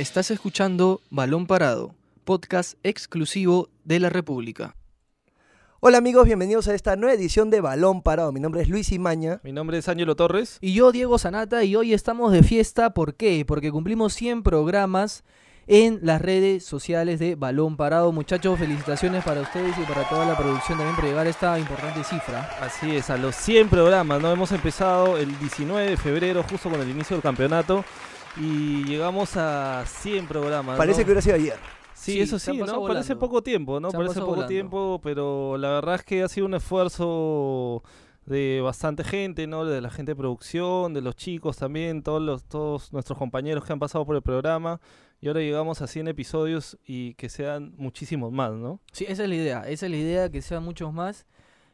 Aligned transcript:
Estás 0.00 0.30
escuchando 0.30 1.02
Balón 1.10 1.46
Parado, 1.46 1.94
podcast 2.24 2.78
exclusivo 2.84 3.68
de 3.84 4.00
la 4.00 4.08
República. 4.08 4.74
Hola 5.80 5.98
amigos, 5.98 6.24
bienvenidos 6.24 6.68
a 6.68 6.74
esta 6.74 6.96
nueva 6.96 7.12
edición 7.12 7.50
de 7.50 7.60
Balón 7.60 8.00
Parado. 8.00 8.32
Mi 8.32 8.40
nombre 8.40 8.62
es 8.62 8.70
Luis 8.70 8.92
Imaña. 8.92 9.40
Mi 9.44 9.52
nombre 9.52 9.76
es 9.76 9.90
Ángelo 9.90 10.16
Torres. 10.16 10.56
Y 10.62 10.72
yo, 10.72 10.90
Diego 10.90 11.18
Sanata, 11.18 11.64
y 11.64 11.76
hoy 11.76 11.92
estamos 11.92 12.32
de 12.32 12.42
fiesta. 12.42 12.94
¿Por 12.94 13.14
qué? 13.14 13.44
Porque 13.46 13.70
cumplimos 13.70 14.14
100 14.14 14.42
programas 14.42 15.22
en 15.66 15.98
las 16.00 16.22
redes 16.22 16.64
sociales 16.64 17.18
de 17.18 17.34
Balón 17.34 17.76
Parado. 17.76 18.10
Muchachos, 18.10 18.58
felicitaciones 18.58 19.22
para 19.22 19.42
ustedes 19.42 19.76
y 19.76 19.82
para 19.82 20.08
toda 20.08 20.24
la 20.24 20.34
producción 20.34 20.78
también 20.78 20.96
por 20.96 21.04
llegar 21.04 21.26
a 21.26 21.30
esta 21.30 21.58
importante 21.58 22.04
cifra. 22.04 22.48
Así 22.62 22.96
es, 22.96 23.10
a 23.10 23.18
los 23.18 23.36
100 23.36 23.68
programas, 23.68 24.22
¿no? 24.22 24.32
Hemos 24.32 24.50
empezado 24.52 25.18
el 25.18 25.38
19 25.40 25.90
de 25.90 25.96
febrero, 25.98 26.42
justo 26.42 26.70
con 26.70 26.80
el 26.80 26.88
inicio 26.88 27.16
del 27.16 27.22
campeonato, 27.22 27.84
y 28.36 28.84
llegamos 28.84 29.36
a 29.36 29.84
100 29.86 30.26
programas. 30.26 30.76
Parece 30.76 31.00
¿no? 31.00 31.04
que 31.06 31.10
hubiera 31.10 31.22
sido 31.22 31.36
ayer. 31.36 31.56
Sí, 31.94 32.12
Sí, 32.12 32.20
eso 32.20 32.38
sí, 32.38 32.56
¿no? 32.56 32.86
Parece 32.86 33.14
poco 33.16 33.42
tiempo, 33.42 33.78
¿no? 33.78 33.90
Parece 33.90 34.20
poco 34.20 34.30
volando. 34.30 34.46
tiempo, 34.46 35.00
pero 35.02 35.58
la 35.58 35.68
verdad 35.70 35.96
es 35.96 36.02
que 36.02 36.22
ha 36.22 36.28
sido 36.28 36.46
un 36.46 36.54
esfuerzo 36.54 37.82
de 38.24 38.60
bastante 38.62 39.04
gente, 39.04 39.46
¿no? 39.46 39.66
De 39.66 39.80
la 39.80 39.90
gente 39.90 40.12
de 40.12 40.16
producción, 40.16 40.94
de 40.94 41.02
los 41.02 41.16
chicos 41.16 41.58
también, 41.58 42.02
todos 42.02 42.22
los 42.22 42.44
todos 42.44 42.92
nuestros 42.92 43.18
compañeros 43.18 43.64
que 43.64 43.72
han 43.72 43.78
pasado 43.78 44.06
por 44.06 44.16
el 44.16 44.22
programa 44.22 44.80
y 45.20 45.28
ahora 45.28 45.40
llegamos 45.40 45.82
a 45.82 45.86
100 45.86 46.08
episodios 46.08 46.78
y 46.86 47.14
que 47.14 47.28
sean 47.28 47.74
muchísimos 47.76 48.32
más, 48.32 48.52
¿no? 48.52 48.80
Sí, 48.92 49.04
esa 49.06 49.24
es 49.24 49.28
la 49.28 49.34
idea. 49.34 49.68
Esa 49.68 49.86
es 49.86 49.92
la 49.92 49.98
idea, 49.98 50.30
que 50.30 50.40
sean 50.40 50.62
muchos 50.62 50.92
más 50.92 51.26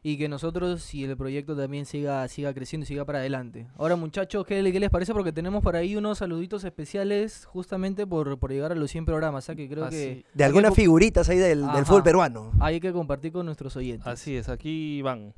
y 0.09 0.16
que 0.19 0.28
nosotros 0.28 0.95
y 0.95 1.02
el 1.02 1.16
proyecto 1.16 1.56
también 1.56 1.84
siga, 1.84 2.28
siga 2.28 2.55
creciendo 2.55 2.84
y 2.84 2.87
siga 2.87 3.05
para 3.05 3.19
adelante. 3.19 3.66
Ahora, 3.77 3.96
muchachos, 3.96 4.46
¿qué, 4.46 4.62
qué 4.70 4.79
les 4.79 4.88
parece? 4.88 5.12
Porque 5.12 5.32
tenemos 5.32 5.65
por 5.65 5.74
ahí 5.74 5.96
unos 5.96 6.19
saluditos 6.19 6.62
especiales 6.62 7.45
justamente 7.46 8.06
por, 8.06 8.38
por 8.38 8.52
llegar 8.52 8.71
a 8.71 8.77
los 8.77 8.88
100 8.93 9.04
programas. 9.04 9.51
¿ah? 9.51 9.57
Que 9.57 9.68
creo 9.68 9.84
Así- 9.84 9.96
que 9.96 10.09
De 10.15 10.24
que 10.37 10.45
algunas 10.45 10.74
figuritas 10.74 11.29
ahí 11.29 11.38
del, 11.38 11.66
del 11.73 11.84
fútbol 11.84 12.04
peruano. 12.04 12.52
hay 12.60 12.79
que 12.79 12.93
compartir 12.93 13.32
con 13.32 13.46
nuestros 13.46 13.74
oyentes. 13.74 14.07
Así 14.07 14.37
es, 14.37 14.49
aquí 14.49 15.02
van. 15.02 15.34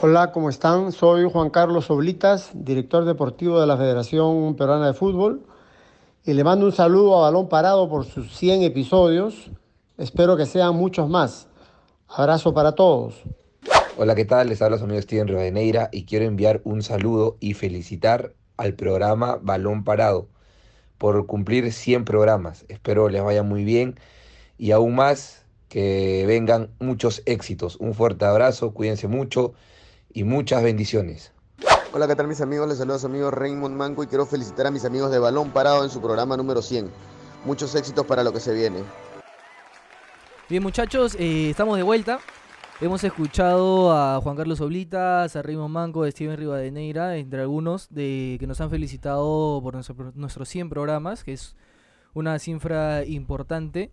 Hola, 0.00 0.32
¿cómo 0.32 0.48
están? 0.48 0.92
Soy 0.92 1.28
Juan 1.30 1.50
Carlos 1.50 1.90
Oblitas, 1.90 2.52
director 2.54 3.04
deportivo 3.04 3.60
de 3.60 3.66
la 3.66 3.76
Federación 3.76 4.56
Peruana 4.56 4.86
de 4.86 4.94
Fútbol. 4.94 5.42
Y 6.24 6.32
le 6.32 6.42
mando 6.42 6.64
un 6.64 6.72
saludo 6.72 7.18
a 7.18 7.20
Balón 7.26 7.50
Parado 7.50 7.86
por 7.90 8.06
sus 8.06 8.34
100 8.34 8.62
episodios. 8.62 9.50
Espero 9.98 10.38
que 10.38 10.46
sean 10.46 10.74
muchos 10.74 11.06
más. 11.06 11.48
Abrazo 12.08 12.54
para 12.54 12.72
todos. 12.72 13.22
Hola, 13.98 14.14
¿qué 14.14 14.26
tal? 14.26 14.50
Les 14.50 14.60
habla 14.60 14.76
su 14.76 14.84
amigo 14.84 15.00
Steven 15.00 15.26
Rivadeneira 15.26 15.88
y 15.90 16.04
quiero 16.04 16.26
enviar 16.26 16.60
un 16.64 16.82
saludo 16.82 17.38
y 17.40 17.54
felicitar 17.54 18.34
al 18.58 18.74
programa 18.74 19.38
Balón 19.40 19.84
Parado 19.84 20.28
por 20.98 21.24
cumplir 21.24 21.72
100 21.72 22.04
programas. 22.04 22.66
Espero 22.68 23.08
les 23.08 23.24
vaya 23.24 23.42
muy 23.42 23.64
bien 23.64 23.98
y 24.58 24.72
aún 24.72 24.96
más 24.96 25.46
que 25.70 26.24
vengan 26.26 26.68
muchos 26.78 27.22
éxitos. 27.24 27.76
Un 27.76 27.94
fuerte 27.94 28.26
abrazo, 28.26 28.74
cuídense 28.74 29.08
mucho 29.08 29.54
y 30.12 30.24
muchas 30.24 30.62
bendiciones. 30.62 31.32
Hola, 31.94 32.06
¿qué 32.06 32.16
tal 32.16 32.28
mis 32.28 32.42
amigos? 32.42 32.68
Les 32.68 32.76
saluda 32.76 32.96
a 32.96 32.98
su 32.98 33.06
amigo 33.06 33.30
Raymond 33.30 33.74
Manco 33.74 34.02
y 34.02 34.08
quiero 34.08 34.26
felicitar 34.26 34.66
a 34.66 34.70
mis 34.70 34.84
amigos 34.84 35.10
de 35.10 35.20
Balón 35.20 35.52
Parado 35.52 35.84
en 35.84 35.88
su 35.88 36.02
programa 36.02 36.36
número 36.36 36.60
100. 36.60 36.90
Muchos 37.46 37.74
éxitos 37.74 38.04
para 38.04 38.22
lo 38.22 38.34
que 38.34 38.40
se 38.40 38.52
viene. 38.52 38.80
Bien, 40.50 40.62
muchachos, 40.62 41.16
eh, 41.18 41.48
estamos 41.48 41.78
de 41.78 41.82
vuelta. 41.82 42.20
Hemos 42.80 43.02
escuchado 43.04 43.90
a 43.96 44.20
Juan 44.20 44.36
Carlos 44.36 44.60
Oblitas, 44.60 45.34
a 45.34 45.42
Raymond 45.42 45.72
Manco, 45.72 46.02
a 46.04 46.10
Steven 46.10 46.36
Rivadeneira, 46.36 47.16
entre 47.16 47.40
algunos, 47.40 47.88
de 47.88 48.36
que 48.38 48.46
nos 48.46 48.60
han 48.60 48.68
felicitado 48.68 49.60
por 49.62 49.72
nuestro 49.74 49.94
pro- 49.94 50.12
nuestros 50.14 50.46
100 50.50 50.68
programas, 50.68 51.24
que 51.24 51.32
es 51.32 51.56
una 52.12 52.38
cifra 52.38 53.04
importante 53.06 53.90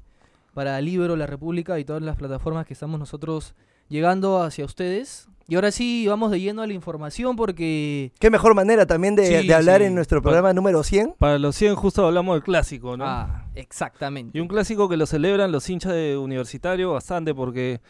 para 0.53 0.79
Libro, 0.81 1.15
La 1.15 1.27
República 1.27 1.79
y 1.79 1.85
todas 1.85 2.01
las 2.01 2.17
plataformas 2.17 2.65
que 2.65 2.73
estamos 2.73 2.99
nosotros 2.99 3.55
llegando 3.87 4.41
hacia 4.43 4.65
ustedes. 4.65 5.29
Y 5.47 5.55
ahora 5.55 5.71
sí, 5.71 6.05
vamos 6.07 6.31
de 6.31 6.41
lleno 6.41 6.61
a 6.61 6.67
la 6.67 6.73
información 6.73 7.37
porque... 7.37 8.11
Qué 8.19 8.29
mejor 8.29 8.53
manera 8.53 8.85
también 8.85 9.15
de, 9.15 9.41
Sí, 9.41 9.47
de 9.47 9.53
hablar 9.53 9.79
sí. 9.79 9.87
en 9.87 9.95
nuestro 9.95 10.21
programa 10.21 10.51
número 10.51 10.83
100. 10.83 11.15
Para 11.19 11.39
los 11.39 11.55
100 11.55 11.75
justo 11.75 12.05
hablamos 12.05 12.35
del 12.35 12.43
clásico, 12.43 12.97
¿no? 12.97 13.05
Ah, 13.05 13.45
exactamente. 13.55 14.37
Y 14.37 14.41
un 14.41 14.47
clásico 14.49 14.89
que 14.89 14.97
lo 14.97 15.05
celebran 15.05 15.53
los 15.53 15.69
hinchas 15.69 15.93
de 15.93 16.17
Universitario 16.17 16.91
bastante 16.93 17.33
porque 17.33 17.81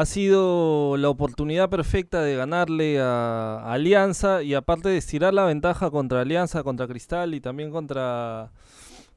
ha 0.00 0.06
sido 0.06 0.96
la 0.96 1.08
oportunidad 1.08 1.68
perfecta 1.68 2.22
de 2.22 2.36
ganarle 2.36 3.00
a, 3.00 3.56
a 3.58 3.72
Alianza 3.72 4.42
y 4.44 4.54
aparte 4.54 4.88
de 4.88 4.96
estirar 4.96 5.34
la 5.34 5.44
ventaja 5.44 5.90
contra 5.90 6.20
Alianza, 6.20 6.62
contra 6.62 6.86
Cristal 6.86 7.34
y 7.34 7.40
también 7.40 7.70
contra 7.70 8.52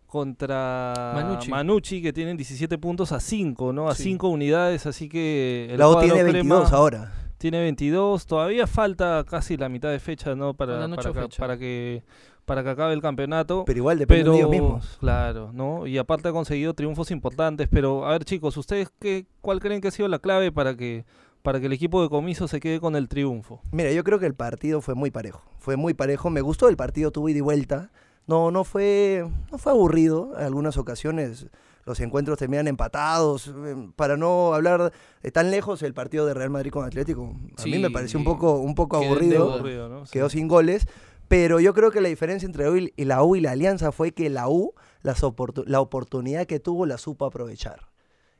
contra 0.07 1.47
Manucci. 1.49 2.01
que 2.01 2.11
tienen 2.11 2.35
17 2.35 2.77
puntos 2.77 3.11
a 3.11 3.19
5, 3.19 3.71
¿no? 3.73 3.89
A 3.89 3.95
Sí. 3.95 4.03
5 4.03 4.27
unidades, 4.27 4.85
así 4.85 5.07
que 5.07 5.67
el 5.71 5.77
La 5.79 5.87
O 5.87 5.99
tiene 5.99 6.15
crema 6.15 6.31
22 6.33 6.73
ahora. 6.73 7.11
Tiene 7.41 7.59
22, 7.59 8.27
todavía 8.27 8.67
falta 8.67 9.25
casi 9.27 9.57
la 9.57 9.67
mitad 9.67 9.89
de 9.89 9.97
fecha, 9.97 10.35
¿no? 10.35 10.53
Para, 10.53 10.87
para, 10.87 11.11
que, 11.11 11.27
para 11.39 11.57
que 11.57 12.03
para 12.45 12.63
que 12.63 12.69
acabe 12.69 12.93
el 12.93 13.01
campeonato. 13.01 13.63
Pero 13.65 13.77
igual 13.79 13.97
depende 13.97 14.25
Pero, 14.25 14.33
de 14.33 14.37
ellos 14.37 14.51
mismos. 14.51 14.97
claro, 14.99 15.49
¿no? 15.51 15.87
Y 15.87 15.97
aparte 15.97 16.27
ha 16.29 16.33
conseguido 16.33 16.75
triunfos 16.75 17.09
importantes. 17.09 17.67
Pero, 17.67 18.05
a 18.05 18.11
ver, 18.11 18.25
chicos, 18.25 18.57
¿ustedes 18.57 18.91
qué, 18.99 19.25
cuál 19.41 19.59
creen 19.59 19.81
que 19.81 19.87
ha 19.87 19.91
sido 19.91 20.07
la 20.07 20.19
clave 20.19 20.51
para 20.51 20.77
que, 20.77 21.03
para 21.41 21.59
que 21.59 21.65
el 21.65 21.73
equipo 21.73 22.03
de 22.03 22.09
comiso 22.09 22.47
se 22.47 22.59
quede 22.59 22.79
con 22.79 22.95
el 22.95 23.07
triunfo? 23.07 23.63
Mira, 23.71 23.91
yo 23.91 24.03
creo 24.03 24.19
que 24.19 24.27
el 24.27 24.35
partido 24.35 24.79
fue 24.79 24.93
muy 24.93 25.09
parejo. 25.09 25.41
Fue 25.57 25.77
muy 25.77 25.95
parejo. 25.95 26.29
Me 26.29 26.41
gustó 26.41 26.69
el 26.69 26.77
partido, 26.77 27.09
tuvo 27.09 27.27
ida 27.27 27.39
y 27.39 27.41
vuelta. 27.41 27.89
No, 28.27 28.51
no 28.51 28.63
fue, 28.63 29.27
no 29.51 29.57
fue 29.57 29.71
aburrido. 29.71 30.33
En 30.37 30.45
algunas 30.45 30.77
ocasiones 30.77 31.47
los 31.85 31.99
encuentros 31.99 32.37
terminan 32.37 32.67
empatados. 32.67 33.47
Eh, 33.47 33.89
Para 33.95 34.17
no 34.17 34.53
hablar 34.53 34.91
de 35.21 35.31
tan 35.31 35.51
lejos, 35.51 35.81
el 35.83 35.93
partido 35.93 36.25
de 36.25 36.33
Real 36.33 36.49
Madrid 36.49 36.71
con 36.71 36.85
Atlético. 36.85 37.33
A 37.57 37.63
mí 37.63 37.79
me 37.79 37.89
pareció 37.91 38.19
un 38.19 38.25
poco, 38.25 38.57
un 38.59 38.75
poco 38.75 38.97
aburrido. 38.97 39.89
¿no? 39.89 40.05
Sí. 40.05 40.11
Quedó 40.13 40.29
sin 40.29 40.47
goles. 40.47 40.87
Pero 41.27 41.59
yo 41.61 41.73
creo 41.73 41.91
que 41.91 42.01
la 42.01 42.09
diferencia 42.09 42.45
entre 42.45 42.65
la 42.65 42.71
U 42.71 42.75
y- 42.77 42.93
la 43.05 43.23
U 43.23 43.35
y 43.37 43.41
la 43.41 43.51
Alianza 43.51 43.91
fue 43.93 44.11
que 44.11 44.29
la 44.29 44.49
U, 44.49 44.73
las 45.01 45.23
oportu- 45.23 45.63
la 45.65 45.79
oportunidad 45.79 46.45
que 46.45 46.59
tuvo, 46.59 46.85
la 46.85 46.97
supo 46.97 47.25
aprovechar. 47.25 47.87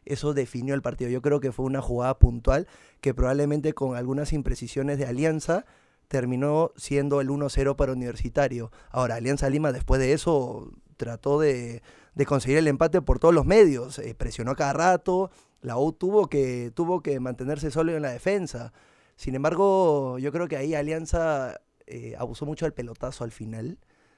Eso 0.04 0.34
definió 0.34 0.74
el 0.76 0.82
partido. 0.82 1.10
Yo 1.10 1.22
creo 1.22 1.40
que 1.40 1.52
fue 1.54 1.66
una 1.66 1.82
jugada 1.82 2.18
puntual 2.20 2.68
que 3.00 3.14
probablemente 3.14 3.74
con 3.74 3.96
algunas 3.96 4.34
imprecisiones 4.34 4.98
de 4.98 5.06
Alianza 5.06 5.66
terminó 6.10 6.72
siendo 6.76 7.22
el 7.22 7.30
1-0 7.30 7.76
para 7.78 7.94
Universitario. 7.94 8.72
Ahora, 8.90 9.16
Alianza 9.16 9.50
Lima 9.50 9.72
después 9.72 10.02
de 10.02 10.12
eso 10.12 10.72
trató 10.98 11.40
de, 11.40 11.82
de 12.16 12.26
conseguir 12.26 12.58
el 12.58 12.68
empate 12.68 13.02
por 13.02 13.20
todos 13.20 13.34
los 13.34 13.46
medios. 13.46 14.00
eh, 14.00 14.16
presionó 14.16 14.56
cada 14.56 14.74
rato. 14.74 15.32
La 15.62 15.78
U 15.78 15.94
tuvo 15.94 16.28
que, 16.28 16.72
tuvo 16.74 17.02
que 17.02 17.20
mantenerse 17.20 17.72
solo 17.72 17.96
en 17.96 18.02
la 18.02 18.12
defensa. 18.12 18.74
Sin 19.16 19.36
embargo, 19.36 20.18
yo 20.18 20.32
creo 20.32 20.48
que 20.48 20.58
ahí 20.58 20.74
Alianza 20.74 21.62
eh, 21.86 22.16
abusó 22.18 22.46
mucho 22.46 22.66
del 22.66 22.74
pelotazo 22.74 23.24
al 23.24 23.32
final, 23.32 23.78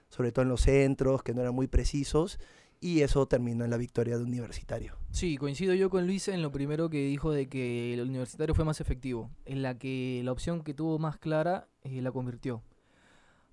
sobre 0.09 0.31
todo 0.31 0.43
en 0.43 0.49
los 0.49 0.61
centros, 0.61 1.23
que 1.23 1.33
no 1.33 1.41
eran 1.41 1.53
muy 1.53 1.67
precisos, 1.67 2.39
y 2.79 3.01
eso 3.01 3.25
terminó 3.27 3.65
en 3.65 3.71
la 3.71 3.77
victoria 3.77 4.17
de 4.17 4.23
Universitario. 4.23 4.95
Sí, 5.11 5.37
coincido 5.37 5.73
yo 5.73 5.89
con 5.89 6.05
Luis 6.05 6.27
en 6.27 6.41
lo 6.41 6.51
primero 6.51 6.89
que 6.89 7.05
dijo 7.05 7.31
de 7.31 7.47
que 7.47 7.93
el 7.93 8.01
universitario 8.01 8.55
fue 8.55 8.65
más 8.65 8.81
efectivo, 8.81 9.29
en 9.45 9.61
la 9.61 9.77
que 9.77 10.21
la 10.23 10.31
opción 10.31 10.63
que 10.63 10.73
tuvo 10.73 10.99
más 10.99 11.17
clara 11.17 11.67
eh, 11.81 12.01
la 12.01 12.11
convirtió. 12.11 12.61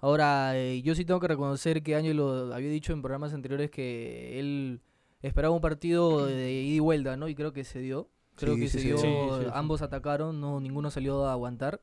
Ahora, 0.00 0.56
eh, 0.56 0.80
yo 0.82 0.94
sí 0.94 1.04
tengo 1.04 1.20
que 1.20 1.28
reconocer 1.28 1.82
que 1.82 1.94
Ángelo 1.94 2.54
había 2.54 2.70
dicho 2.70 2.92
en 2.92 3.02
programas 3.02 3.34
anteriores 3.34 3.70
que 3.70 4.38
él 4.40 4.80
esperaba 5.22 5.54
un 5.54 5.60
partido 5.60 6.26
de 6.26 6.52
ida 6.52 6.76
y 6.76 6.78
vuelta, 6.80 7.16
¿no? 7.16 7.28
Y 7.28 7.34
creo 7.34 7.52
que 7.52 7.64
se 7.64 7.80
dio. 7.80 8.08
Creo 8.36 8.54
Sí, 8.54 8.60
que 8.62 8.68
sí, 8.68 8.78
se 8.78 8.84
dio. 8.86 8.98
Sí, 8.98 9.08
ambos 9.52 9.82
atacaron, 9.82 10.40
no 10.40 10.60
ninguno 10.60 10.90
salió 10.90 11.26
a 11.26 11.32
aguantar. 11.32 11.82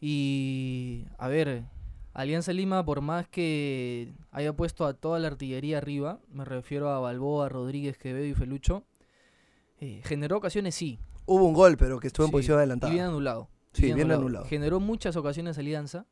Y 0.00 1.06
a 1.18 1.28
ver, 1.28 1.64
Alianza 2.12 2.52
Lima, 2.52 2.84
por 2.84 3.00
más 3.00 3.26
que 3.28 4.12
haya 4.30 4.52
puesto 4.52 4.86
a 4.86 4.94
toda 4.94 5.18
la 5.18 5.28
artillería 5.28 5.78
arriba, 5.78 6.20
me 6.32 6.44
refiero 6.44 6.90
a 6.90 7.00
Balboa, 7.00 7.48
Rodríguez, 7.48 7.96
Quevedo 7.98 8.26
y 8.26 8.34
Felucho, 8.34 8.84
eh, 9.80 10.00
generó 10.04 10.36
ocasiones 10.36 10.74
sí. 10.74 10.98
Hubo 11.26 11.44
un 11.44 11.54
gol, 11.54 11.76
pero 11.76 11.98
que 11.98 12.06
estuvo 12.08 12.26
en 12.26 12.28
sí, 12.28 12.32
posición 12.32 12.56
Y 12.56 12.60
adelantada. 12.60 12.92
bien 12.92 13.06
anulado. 13.06 13.48
y 13.74 13.80
Sí, 13.80 13.92
bien 13.92 14.12
anulado. 14.12 14.44
Generó 14.44 14.78
muchas 14.78 15.16
ocasiones 15.16 15.58
Alianza, 15.58 16.06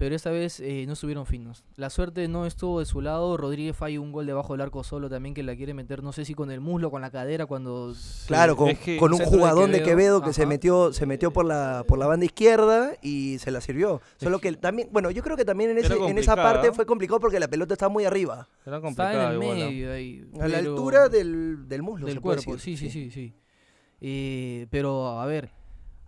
pero 0.00 0.16
esta 0.16 0.30
vez 0.30 0.60
eh, 0.60 0.84
no 0.86 0.94
estuvieron 0.94 1.26
finos. 1.26 1.62
La 1.76 1.90
suerte 1.90 2.26
no 2.26 2.46
estuvo 2.46 2.78
de 2.80 2.86
su 2.86 3.02
lado. 3.02 3.36
Rodríguez 3.36 3.76
falla 3.76 4.00
un 4.00 4.12
gol 4.12 4.24
debajo 4.24 4.54
del 4.54 4.62
arco 4.62 4.82
solo 4.82 5.10
también 5.10 5.34
que 5.34 5.42
la 5.42 5.54
quiere 5.54 5.74
meter, 5.74 6.02
no 6.02 6.12
sé 6.14 6.24
si 6.24 6.32
con 6.32 6.50
el 6.50 6.60
muslo, 6.62 6.90
con 6.90 7.02
la 7.02 7.10
cadera, 7.10 7.44
cuando... 7.44 7.92
Claro, 8.26 8.56
con, 8.56 8.70
es 8.70 8.78
que- 8.78 8.96
con 8.96 9.12
un 9.12 9.18
de 9.18 9.26
jugadón 9.26 9.72
de 9.72 9.82
Quevedo, 9.82 10.22
que 10.22 10.32
se 10.32 10.46
metió, 10.46 10.94
se 10.94 11.04
metió 11.04 11.34
por 11.34 11.44
la, 11.44 11.84
por 11.86 11.98
la 11.98 12.06
banda 12.06 12.24
izquierda 12.24 12.92
y 13.02 13.36
se 13.40 13.50
la 13.50 13.60
sirvió. 13.60 14.00
Solo 14.16 14.38
que 14.38 14.54
también, 14.54 14.88
bueno, 14.90 15.10
yo 15.10 15.22
creo 15.22 15.36
que 15.36 15.44
también 15.44 15.68
en, 15.72 15.76
ese, 15.76 15.88
en 15.88 15.92
esa 15.92 16.32
complicada. 16.34 16.42
parte 16.54 16.72
fue 16.72 16.86
complicado 16.86 17.20
porque 17.20 17.38
la 17.38 17.48
pelota 17.48 17.74
está 17.74 17.90
muy 17.90 18.06
arriba, 18.06 18.48
Era 18.64 18.78
Estaba 18.78 19.12
en 19.12 19.30
el 19.32 19.38
medio 19.38 19.92
ahí. 19.92 20.24
a 20.40 20.48
la 20.48 20.58
altura 20.58 21.10
del, 21.10 21.68
del 21.68 21.82
muslo. 21.82 22.06
del 22.06 22.14
se 22.14 22.20
puede 22.22 22.36
cuerpo, 22.36 22.54
decir, 22.54 22.78
sí, 22.78 22.88
sí, 22.88 22.90
sí, 22.90 23.10
sí. 23.10 23.34
Eh, 24.00 24.66
pero, 24.70 25.20
a 25.20 25.26
ver, 25.26 25.50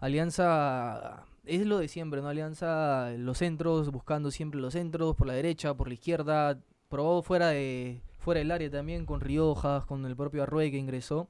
Alianza 0.01 1.27
es 1.45 1.67
lo 1.67 1.79
de 1.79 1.89
siempre, 1.89 2.21
¿no? 2.23 2.29
Alianza, 2.29 3.11
los 3.19 3.39
centros, 3.39 3.91
buscando 3.91 4.31
siempre 4.31 4.61
los 4.61 4.73
centros, 4.75 5.17
por 5.17 5.27
la 5.27 5.33
derecha, 5.35 5.75
por 5.75 5.89
la 5.89 5.95
izquierda, 5.95 6.59
probó 6.89 7.23
fuera 7.23 7.49
de 7.49 8.01
fuera 8.19 8.39
del 8.39 8.51
área 8.53 8.71
también, 8.71 9.05
con 9.05 9.21
Riojas, 9.21 9.85
con 9.85 10.07
el 10.07 10.15
propio 10.15 10.45
Arrué 10.45 10.71
que 10.71 10.79
ingresó, 10.79 11.29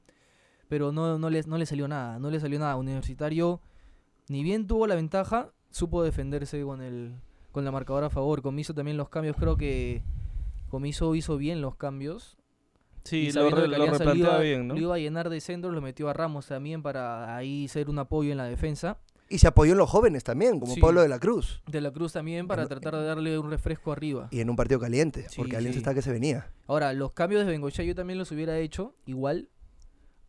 pero 0.69 0.91
no, 0.91 1.17
no, 1.17 1.29
le, 1.31 1.41
no 1.43 1.57
le 1.57 1.65
salió 1.65 1.87
nada, 1.87 2.19
no 2.19 2.29
le 2.29 2.39
salió 2.39 2.59
nada. 2.59 2.75
Universitario, 2.75 3.61
ni 4.29 4.43
bien 4.43 4.67
tuvo 4.67 4.85
la 4.85 4.93
ventaja, 4.95 5.51
supo 5.71 6.03
defenderse 6.03 6.61
con 6.63 6.81
el 6.81 7.15
con 7.51 7.65
la 7.65 7.71
marcadora 7.71 8.07
a 8.07 8.09
favor. 8.09 8.41
Comiso 8.41 8.73
también 8.73 8.97
los 8.97 9.09
cambios, 9.09 9.35
creo 9.37 9.57
que 9.57 10.03
Comiso 10.69 11.13
hizo 11.15 11.37
bien 11.37 11.61
los 11.61 11.75
cambios. 11.75 12.37
Sí, 13.03 13.31
lo, 13.31 13.49
re- 13.49 13.67
lo 13.67 13.85
replantea 13.85 14.15
iba, 14.15 14.39
bien, 14.39 14.67
¿no? 14.67 14.75
lo 14.75 14.79
iba 14.79 14.95
a 14.95 14.99
llenar 14.99 15.29
de 15.29 15.41
centros, 15.41 15.73
lo 15.73 15.81
metió 15.81 16.09
a 16.09 16.13
Ramos 16.13 16.47
también 16.47 16.81
para 16.81 17.35
ahí 17.35 17.67
ser 17.67 17.89
un 17.89 17.99
apoyo 17.99 18.31
en 18.31 18.37
la 18.37 18.45
defensa. 18.45 18.97
Y 19.33 19.39
se 19.39 19.47
apoyó 19.47 19.71
en 19.71 19.79
los 19.79 19.89
jóvenes 19.89 20.23
también, 20.23 20.59
como 20.59 20.73
Sí. 20.75 20.79
Pablo 20.79 21.01
de 21.01 21.07
la 21.09 21.17
Cruz. 21.19 21.61
De 21.67 21.81
la 21.81 21.91
Cruz 21.91 22.13
también 22.13 22.47
para 22.47 22.63
En- 22.63 22.67
tratar 22.69 22.95
de 22.95 23.03
darle 23.03 23.39
un 23.39 23.49
refresco 23.49 23.91
arriba. 23.91 24.27
Y 24.31 24.41
en 24.41 24.49
un 24.49 24.55
partido 24.55 24.79
caliente, 24.79 25.25
Sí, 25.29 25.35
porque 25.37 25.57
Alianza 25.57 25.73
sí. 25.73 25.79
está 25.79 25.93
que 25.93 26.01
se 26.03 26.11
venía. 26.11 26.51
Ahora, 26.67 26.93
los 26.93 27.13
cambios 27.13 27.43
de 27.45 27.51
Bengochea 27.51 27.83
yo 27.83 27.95
también 27.95 28.19
los 28.19 28.31
hubiera 28.31 28.57
hecho 28.59 28.93
igual, 29.07 29.49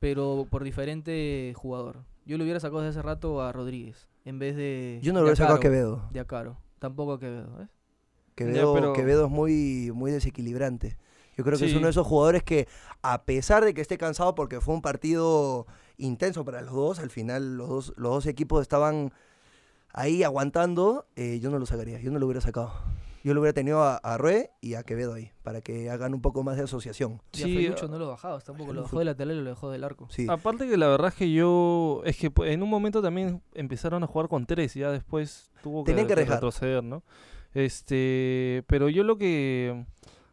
pero 0.00 0.46
por 0.50 0.64
diferente 0.64 1.52
jugador. 1.56 2.04
Yo 2.26 2.38
le 2.38 2.44
hubiera 2.44 2.60
sacado 2.60 2.80
desde 2.80 2.98
hace 2.98 3.02
rato 3.06 3.42
a 3.42 3.52
Rodríguez 3.52 4.08
en 4.24 4.38
vez 4.38 4.56
de. 4.56 5.00
Yo 5.02 5.12
no 5.12 5.20
lo 5.20 5.24
hubiera 5.26 5.36
sacado 5.36 5.56
a 5.58 5.60
Quevedo. 5.60 6.08
De 6.10 6.20
Acaro. 6.20 6.56
Tampoco 6.78 7.12
a 7.14 7.20
Quevedo. 7.20 7.56
¿ves? 7.58 7.68
Quevedo, 8.34 8.74
pero- 8.74 8.92
Quevedo 8.94 9.26
es 9.26 9.30
muy, 9.30 9.90
muy 9.94 10.10
desequilibrante. 10.10 10.96
Yo 11.36 11.44
creo 11.44 11.58
que 11.58 11.66
es 11.66 11.74
uno 11.74 11.86
de 11.86 11.90
esos 11.90 12.06
jugadores 12.06 12.42
que, 12.42 12.68
a 13.02 13.24
pesar 13.24 13.64
de 13.64 13.74
que 13.74 13.80
esté 13.80 13.98
cansado 13.98 14.34
porque 14.34 14.60
fue 14.60 14.74
un 14.74 14.82
partido 14.82 15.66
intenso 15.98 16.44
para 16.44 16.60
los 16.62 16.72
dos, 16.74 16.98
al 16.98 17.10
final 17.10 17.56
los 17.56 17.68
dos, 17.68 17.92
los 17.96 18.12
dos 18.12 18.26
equipos 18.26 18.62
estaban 18.62 19.12
ahí 19.92 20.22
aguantando, 20.22 21.06
eh, 21.16 21.38
yo 21.40 21.50
no 21.50 21.58
lo 21.58 21.66
sacaría, 21.66 22.00
yo 22.00 22.10
no 22.10 22.18
lo 22.18 22.26
hubiera 22.26 22.40
sacado. 22.40 22.72
Yo 23.22 23.32
lo 23.32 23.40
hubiera 23.40 23.54
tenido 23.54 23.82
a, 23.82 23.96
a 23.96 24.18
Rue 24.18 24.50
y 24.60 24.74
a 24.74 24.82
Quevedo 24.82 25.14
ahí, 25.14 25.30
para 25.42 25.62
que 25.62 25.88
hagan 25.88 26.12
un 26.12 26.20
poco 26.20 26.42
más 26.42 26.58
de 26.58 26.64
asociación. 26.64 27.22
Y 27.32 27.42
a 27.42 27.46
Sí, 27.46 27.56
Felucho 27.56 27.86
ah, 27.86 27.88
no 27.88 27.98
lo 27.98 28.08
bajaba, 28.08 28.38
tampoco 28.40 28.74
lo 28.74 28.82
dejó 28.82 28.98
de 28.98 29.06
lateral 29.06 29.36
y 29.38 29.40
lo 29.40 29.48
dejó 29.48 29.70
del 29.70 29.82
arco. 29.82 30.08
Sí. 30.10 30.26
Aparte 30.28 30.68
que 30.68 30.76
la 30.76 30.88
verdad 30.88 31.08
es 31.08 31.14
que 31.14 31.32
yo, 31.32 32.02
es 32.04 32.18
que 32.18 32.30
pues, 32.30 32.50
en 32.50 32.62
un 32.62 32.68
momento 32.68 33.00
también 33.00 33.40
empezaron 33.54 34.02
a 34.04 34.06
jugar 34.06 34.28
con 34.28 34.44
tres, 34.44 34.74
ya 34.74 34.90
después 34.90 35.50
tuvo 35.62 35.84
que, 35.84 35.92
Tenían 35.92 36.06
que 36.06 36.16
retroceder, 36.16 36.84
¿no? 36.84 37.02
Este, 37.54 38.62
pero 38.66 38.90
yo 38.90 39.04
lo 39.04 39.16
que, 39.16 39.86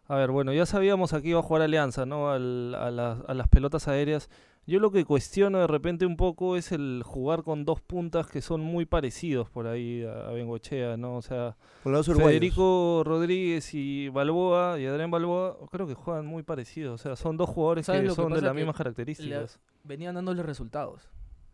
a 0.07 0.15
ver, 0.15 0.31
bueno, 0.31 0.51
ya 0.51 0.65
sabíamos 0.65 1.13
aquí 1.13 1.29
iba 1.29 1.39
a 1.39 1.43
jugar 1.43 1.61
Alianza, 1.61 2.05
¿no? 2.05 2.29
Al- 2.29 2.75
a, 2.75 2.91
las, 2.91 3.19
a 3.25 3.33
las 3.33 3.47
pelotas 3.47 3.87
aéreas. 3.87 4.29
Yo 4.67 4.79
lo 4.79 4.91
que 4.91 5.05
cuestiono 5.05 5.59
de 5.59 5.67
repente 5.67 6.05
un 6.05 6.17
poco 6.17 6.55
es 6.55 6.71
el 6.71 7.01
jugar 7.03 7.43
con 7.43 7.65
dos 7.65 7.81
puntas 7.81 8.27
que 8.27 8.41
son 8.41 8.61
muy 8.61 8.85
parecidos 8.85 9.49
por 9.49 9.67
ahí 9.67 10.03
a, 10.03 10.27
a 10.27 10.31
Bengochea, 10.31 10.97
¿no? 10.97 11.15
O 11.15 11.21
sea, 11.21 11.57
Con 11.83 11.91
los 11.93 12.07
uruguayos. 12.07 12.31
Federico 12.31 13.03
Rodríguez 13.03 13.73
y 13.73 14.09
Balboa 14.09 14.79
y 14.79 14.85
Adrián 14.85 15.09
Balboa 15.09 15.57
creo 15.71 15.87
que 15.87 15.95
juegan 15.95 16.25
muy 16.25 16.43
parecidos. 16.43 17.01
O 17.01 17.03
sea, 17.03 17.15
son 17.15 17.37
dos 17.37 17.49
jugadores 17.49 17.87
¿Sabes 17.87 18.03
que 18.03 18.15
son 18.15 18.33
de 18.33 18.41
las 18.41 18.53
mismas 18.55 18.75
características. 18.75 19.59
Venían 19.83 20.15
dándole 20.15 20.43
resultados 20.43 21.09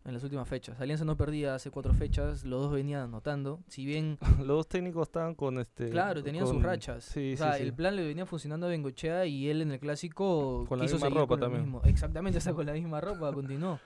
en 0.08 0.14
las 0.14 0.24
últimas 0.24 0.48
fechas. 0.48 0.80
Alianza 0.80 1.04
no 1.04 1.16
perdía 1.16 1.54
hace 1.54 1.70
cuatro 1.70 1.94
fechas, 1.94 2.44
los 2.44 2.62
dos 2.62 2.72
venían 2.72 3.02
anotando. 3.02 3.60
Si 3.68 3.84
bien 3.84 4.18
Los 4.38 4.46
dos 4.48 4.68
técnicos 4.68 5.08
estaban 5.08 5.34
con 5.34 5.58
este. 5.60 5.90
Claro, 5.90 6.22
tenían 6.22 6.46
sus 6.46 6.62
rachas. 6.62 7.04
Sí, 7.04 7.34
o 7.34 7.36
sea, 7.36 7.52
sí, 7.52 7.58
sí. 7.58 7.64
el 7.64 7.74
plan 7.74 7.94
le 7.94 8.06
venía 8.06 8.26
funcionando 8.26 8.66
a 8.66 8.70
Bengochea 8.70 9.26
y 9.26 9.48
él 9.48 9.62
en 9.62 9.70
el 9.72 9.78
clásico 9.78 10.64
Con 10.68 10.78
la 10.78 10.84
quiso 10.86 10.96
misma 10.96 11.06
seguir 11.08 11.20
ropa 11.20 11.28
con 11.34 11.40
lo 11.40 11.46
también. 11.46 11.62
mismo. 11.64 11.82
Exactamente, 11.84 12.38
está 12.38 12.52
con 12.54 12.66
la 12.66 12.72
misma 12.72 13.00
ropa, 13.00 13.32
continuó. 13.32 13.78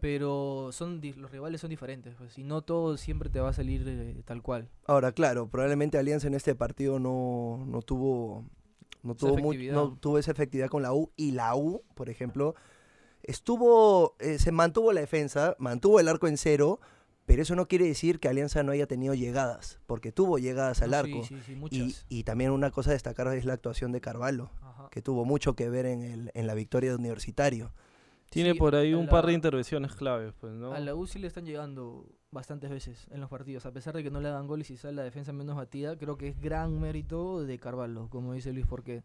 Pero 0.00 0.68
son 0.72 1.00
di- 1.00 1.14
los 1.14 1.30
rivales 1.30 1.60
son 1.60 1.70
diferentes, 1.70 2.14
pues, 2.16 2.36
y 2.38 2.44
no 2.44 2.60
todo 2.62 2.96
siempre 2.98 3.30
te 3.30 3.40
va 3.40 3.48
a 3.48 3.52
salir 3.54 3.82
eh, 3.86 4.22
tal 4.26 4.42
cual. 4.42 4.68
Ahora, 4.86 5.12
claro, 5.12 5.48
probablemente 5.48 5.96
Alianza 5.96 6.26
en 6.26 6.34
este 6.34 6.54
partido 6.54 6.98
no, 6.98 7.64
no 7.66 7.80
tuvo 7.80 8.44
no 9.02 9.14
tuvo, 9.14 9.38
mu- 9.38 9.52
efectividad. 9.52 9.74
no 9.74 9.96
tuvo 9.98 10.18
esa 10.18 10.32
efectividad 10.32 10.68
con 10.68 10.82
la 10.82 10.92
U 10.92 11.10
y 11.16 11.32
la 11.32 11.54
U, 11.56 11.82
por 11.94 12.10
ejemplo, 12.10 12.54
estuvo 13.22 14.14
eh, 14.18 14.38
se 14.38 14.52
mantuvo 14.52 14.92
la 14.92 15.00
defensa, 15.00 15.56
mantuvo 15.58 16.00
el 16.00 16.08
arco 16.08 16.26
en 16.28 16.36
cero, 16.36 16.80
pero 17.26 17.42
eso 17.42 17.56
no 17.56 17.66
quiere 17.66 17.86
decir 17.86 18.20
que 18.20 18.28
Alianza 18.28 18.62
no 18.62 18.72
haya 18.72 18.86
tenido 18.86 19.12
llegadas, 19.14 19.80
porque 19.86 20.12
tuvo 20.12 20.38
llegadas 20.38 20.80
al 20.82 20.94
arco. 20.94 21.24
Sí, 21.24 21.34
sí, 21.36 21.40
sí, 21.44 21.52
Y, 21.52 21.56
muchas. 21.56 22.06
y 22.08 22.22
también 22.24 22.52
una 22.52 22.70
cosa 22.70 22.90
a 22.90 22.92
destacar 22.92 23.26
es 23.34 23.44
la 23.44 23.54
actuación 23.54 23.90
de 23.92 24.00
Carvalho, 24.00 24.50
Ajá. 24.62 24.88
que 24.90 25.02
tuvo 25.02 25.24
mucho 25.24 25.54
que 25.56 25.68
ver 25.68 25.86
en, 25.86 26.02
el, 26.02 26.30
en 26.34 26.46
la 26.46 26.54
victoria 26.54 26.90
de 26.90 26.96
Universitario. 26.96 27.72
Tiene 28.30 28.52
Sí, 28.52 28.58
por 28.58 28.74
ahí 28.74 28.92
un 28.94 29.06
par 29.08 29.26
de 29.26 29.32
intervenciones 29.32 29.94
claves, 29.94 30.34
pues, 30.40 30.52
¿no? 30.52 30.72
A 30.72 30.80
la 30.80 30.94
U 30.94 31.06
sí 31.06 31.18
le 31.20 31.28
están 31.28 31.44
llegando 31.46 32.06
bastantes 32.32 32.70
veces 32.70 33.06
en 33.10 33.20
los 33.20 33.30
partidos, 33.30 33.66
a 33.66 33.72
pesar 33.72 33.94
de 33.94 34.02
que 34.02 34.10
no 34.10 34.20
le 34.20 34.28
dan 34.28 34.46
goles 34.48 34.68
y 34.70 34.76
sale 34.76 34.94
la 34.94 35.04
defensa 35.04 35.32
menos 35.32 35.56
batida, 35.56 35.96
creo 35.96 36.16
que 36.18 36.28
es 36.28 36.40
gran 36.40 36.78
mérito 36.80 37.44
de 37.44 37.58
Carvalho, 37.58 38.08
como 38.08 38.32
dice 38.34 38.52
Luis, 38.52 38.66
porque 38.66 39.04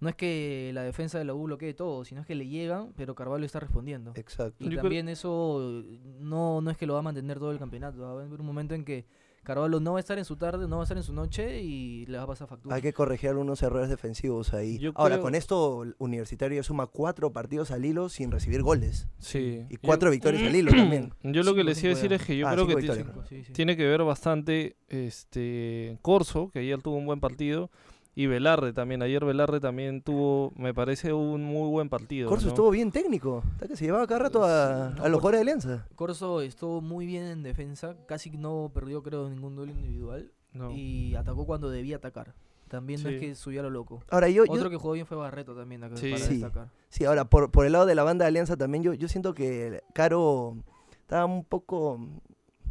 no 0.00 0.08
es 0.08 0.14
que 0.14 0.70
la 0.74 0.82
defensa 0.82 1.18
de 1.18 1.24
la 1.24 1.34
U 1.34 1.44
bloquee 1.44 1.74
todo, 1.74 2.04
sino 2.04 2.20
es 2.20 2.26
que 2.26 2.34
le 2.34 2.46
llegan, 2.46 2.92
pero 2.96 3.14
Carvalho 3.14 3.44
está 3.44 3.60
respondiendo. 3.60 4.12
Exacto. 4.14 4.56
Y 4.60 4.64
Yo 4.64 4.70
creo- 4.70 4.82
también 4.82 5.08
eso 5.08 5.82
no, 6.20 6.60
no 6.60 6.70
es 6.70 6.76
que 6.76 6.86
lo 6.86 6.92
va 6.94 7.00
a 7.00 7.02
mantener 7.02 7.38
todo 7.38 7.50
el 7.52 7.58
campeonato. 7.58 8.00
Va 8.00 8.08
a 8.08 8.12
haber 8.12 8.40
un 8.40 8.46
momento 8.46 8.74
en 8.74 8.84
que 8.84 9.06
Carvalho 9.44 9.80
no 9.80 9.92
va 9.92 9.98
a 9.98 10.00
estar 10.00 10.18
en 10.18 10.26
su 10.26 10.36
tarde, 10.36 10.68
no 10.68 10.76
va 10.76 10.82
a 10.82 10.84
estar 10.84 10.96
en 10.98 11.02
su 11.02 11.14
noche 11.14 11.62
y 11.62 12.04
le 12.06 12.18
va 12.18 12.24
a 12.24 12.26
pasar 12.26 12.46
factura. 12.48 12.76
Hay 12.76 12.82
que 12.82 12.92
corregir 12.92 13.30
algunos 13.30 13.62
errores 13.62 13.88
defensivos 13.88 14.52
ahí. 14.52 14.78
Yo 14.78 14.92
Ahora, 14.94 15.14
creo- 15.14 15.22
con 15.22 15.34
esto, 15.34 15.84
Universitario 15.98 16.62
suma 16.62 16.86
cuatro 16.86 17.32
partidos 17.32 17.70
al 17.70 17.84
hilo 17.86 18.10
sin 18.10 18.30
recibir 18.30 18.62
goles. 18.62 19.08
Sí. 19.20 19.64
Y 19.70 19.74
Yo- 19.74 19.80
cuatro 19.82 20.10
victorias 20.10 20.42
al 20.42 20.54
hilo 20.54 20.70
también. 20.70 21.14
Yo 21.22 21.42
lo 21.44 21.54
que 21.54 21.60
Cinco, 21.60 21.68
les 21.70 21.82
iba 21.82 21.92
a 21.92 21.94
decir 21.94 22.10
ya. 22.10 22.16
es 22.16 22.24
que 22.24 22.36
yo 22.36 22.46
Ah, 22.46 22.52
creo 22.52 22.66
cinco 22.66 22.76
que 22.76 22.82
ti- 22.82 22.88
victorias. 22.98 23.28
Sí, 23.28 23.44
sí. 23.44 23.52
tiene 23.54 23.76
que 23.76 23.86
ver 23.86 24.02
bastante 24.04 24.76
este 24.88 25.98
Corso, 26.02 26.50
que 26.50 26.58
ayer 26.58 26.82
tuvo 26.82 26.96
un 26.96 27.06
buen 27.06 27.20
partido, 27.20 27.70
y 28.20 28.26
Velarde 28.26 28.72
también. 28.72 29.00
Ayer 29.02 29.24
Velarde 29.24 29.60
también 29.60 30.02
tuvo, 30.02 30.52
me 30.56 30.74
parece, 30.74 31.12
un 31.12 31.44
muy 31.44 31.68
buen 31.70 31.88
partido. 31.88 32.28
Corso 32.28 32.46
¿no? 32.46 32.48
estuvo 32.50 32.70
bien 32.70 32.90
técnico. 32.90 33.44
Está 33.52 33.68
que 33.68 33.76
se 33.76 33.84
llevaba 33.84 34.08
cada 34.08 34.18
rato 34.24 34.42
a, 34.44 34.92
No, 34.96 35.04
a 35.04 35.08
los 35.08 35.20
Corso- 35.20 35.20
jugadores 35.20 35.38
de 35.38 35.40
Alianza. 35.42 35.86
Corso 35.94 36.40
estuvo 36.40 36.80
muy 36.80 37.06
bien 37.06 37.24
en 37.26 37.42
defensa, 37.44 37.94
casi 38.06 38.30
no 38.30 38.72
perdió 38.74 39.04
creo 39.04 39.28
ningún 39.30 39.54
duelo 39.54 39.70
individual 39.70 40.32
No. 40.52 40.72
y 40.72 41.14
atacó 41.14 41.46
cuando 41.46 41.70
debía 41.70 41.96
atacar. 41.98 42.34
También 42.66 43.00
no 43.04 43.08
es 43.08 43.14
Sí. 43.14 43.20
que 43.28 43.34
subiera 43.36 43.62
lo 43.62 43.70
loco. 43.70 44.02
Ahora, 44.10 44.28
yo, 44.28 44.44
yo- 44.44 44.52
Otro 44.52 44.68
que 44.68 44.76
jugó 44.76 44.94
bien 44.94 45.06
fue 45.06 45.16
Barreto 45.16 45.54
también, 45.54 45.84
acá 45.84 45.96
Sí. 45.96 46.10
para 46.10 46.24
Sí. 46.24 46.34
destacar. 46.34 46.70
sí, 46.88 47.04
ahora, 47.04 47.24
por, 47.24 47.52
por 47.52 47.66
el 47.66 47.72
lado 47.72 47.86
de 47.86 47.94
la 47.94 48.02
banda 48.02 48.24
de 48.24 48.30
Alianza 48.30 48.56
también, 48.56 48.82
yo, 48.82 48.94
yo 48.94 49.06
siento 49.06 49.32
que 49.32 49.80
Caro 49.94 50.56
estaba 51.02 51.24
un 51.24 51.44
poco, 51.44 51.92
un 51.94 52.20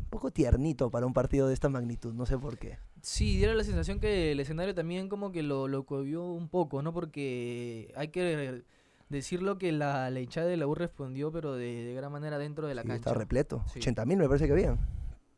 poco 0.09 0.29
tiernito 0.29 0.91
para 0.91 1.05
un 1.05 1.13
partido 1.13 1.47
de 1.47 1.53
esta 1.53 1.69
magnitud. 1.69 2.13
No 2.13 2.25
sé 2.25 2.37
por 2.37 2.57
qué. 2.57 2.77
Sí, 3.09 3.37
diera 3.37 3.53
la 3.53 3.63
sensación 3.63 4.01
que 4.01 4.33
el 4.33 4.39
escenario 4.41 4.75
también 4.75 5.07
como 5.07 5.31
que 5.31 5.41
lo, 5.41 5.69
lo 5.69 5.83
cohibió 5.85 6.25
un 6.25 6.49
poco, 6.49 6.81
¿no? 6.81 6.91
Porque 6.93 7.89
hay 7.95 8.09
que 8.09 8.63
decirlo 9.07 9.57
que 9.57 9.71
la, 9.71 10.09
la 10.09 10.19
hinchada 10.19 10.47
de 10.47 10.57
la 10.57 10.67
U 10.67 10.75
respondió, 10.75 11.31
pero 11.31 11.55
de, 11.55 11.85
de 11.85 11.93
gran 11.93 12.11
manera 12.11 12.37
dentro 12.37 12.67
de 12.67 12.75
la 12.75 12.81
Sí, 12.81 12.89
cancha. 12.89 13.09
está 13.11 13.13
repleto. 13.13 13.63
Sí. 13.71 13.79
80 13.79 14.05
mil 14.05 14.17
me 14.17 14.27
parece 14.27 14.45
que 14.47 14.51
habían. 14.51 14.77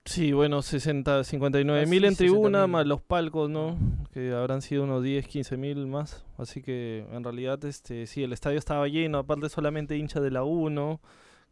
Sí, 0.05 0.31
bueno, 0.33 0.63
60, 0.63 1.23
59 1.23 1.81
Casi 1.81 1.89
mil 1.91 2.05
en 2.05 2.13
60.000. 2.13 2.17
tribuna, 2.17 2.65
más 2.65 2.87
los 2.87 3.01
palcos, 3.01 3.51
¿no? 3.51 3.77
Que 4.11 4.31
habrán 4.33 4.63
sido 4.63 4.83
unos 4.85 5.03
10, 5.03 5.27
15 5.27 5.55
mil 5.57 5.85
más. 5.85 6.25
Así 6.39 6.63
que 6.63 7.05
en 7.11 7.23
realidad, 7.23 7.63
este, 7.65 8.07
sí, 8.07 8.23
el 8.23 8.33
estadio 8.33 8.57
estaba 8.57 8.87
lleno, 8.87 9.19
aparte 9.19 9.47
solamente 9.49 9.95
hincha 9.95 10.19
de 10.21 10.31
la 10.31 10.43
U, 10.43 10.71
¿no? 10.71 11.01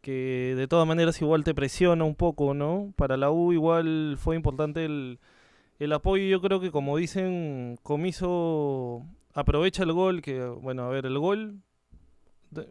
Que 0.01 0.55
de 0.57 0.67
todas 0.67 0.87
maneras 0.87 1.21
igual 1.21 1.43
te 1.43 1.53
presiona 1.53 2.03
un 2.05 2.15
poco, 2.15 2.55
¿no? 2.55 2.91
Para 2.95 3.17
la 3.17 3.29
U 3.29 3.53
igual 3.53 4.15
fue 4.17 4.35
importante 4.35 4.83
el, 4.85 5.19
el 5.79 5.93
apoyo. 5.93 6.23
Yo 6.25 6.41
creo 6.41 6.59
que 6.59 6.71
como 6.71 6.97
dicen, 6.97 7.77
Comiso 7.83 9.05
aprovecha 9.33 9.83
el 9.83 9.93
gol, 9.93 10.21
que 10.21 10.43
bueno, 10.45 10.83
a 10.83 10.89
ver, 10.89 11.05
el 11.05 11.17
gol 11.19 11.61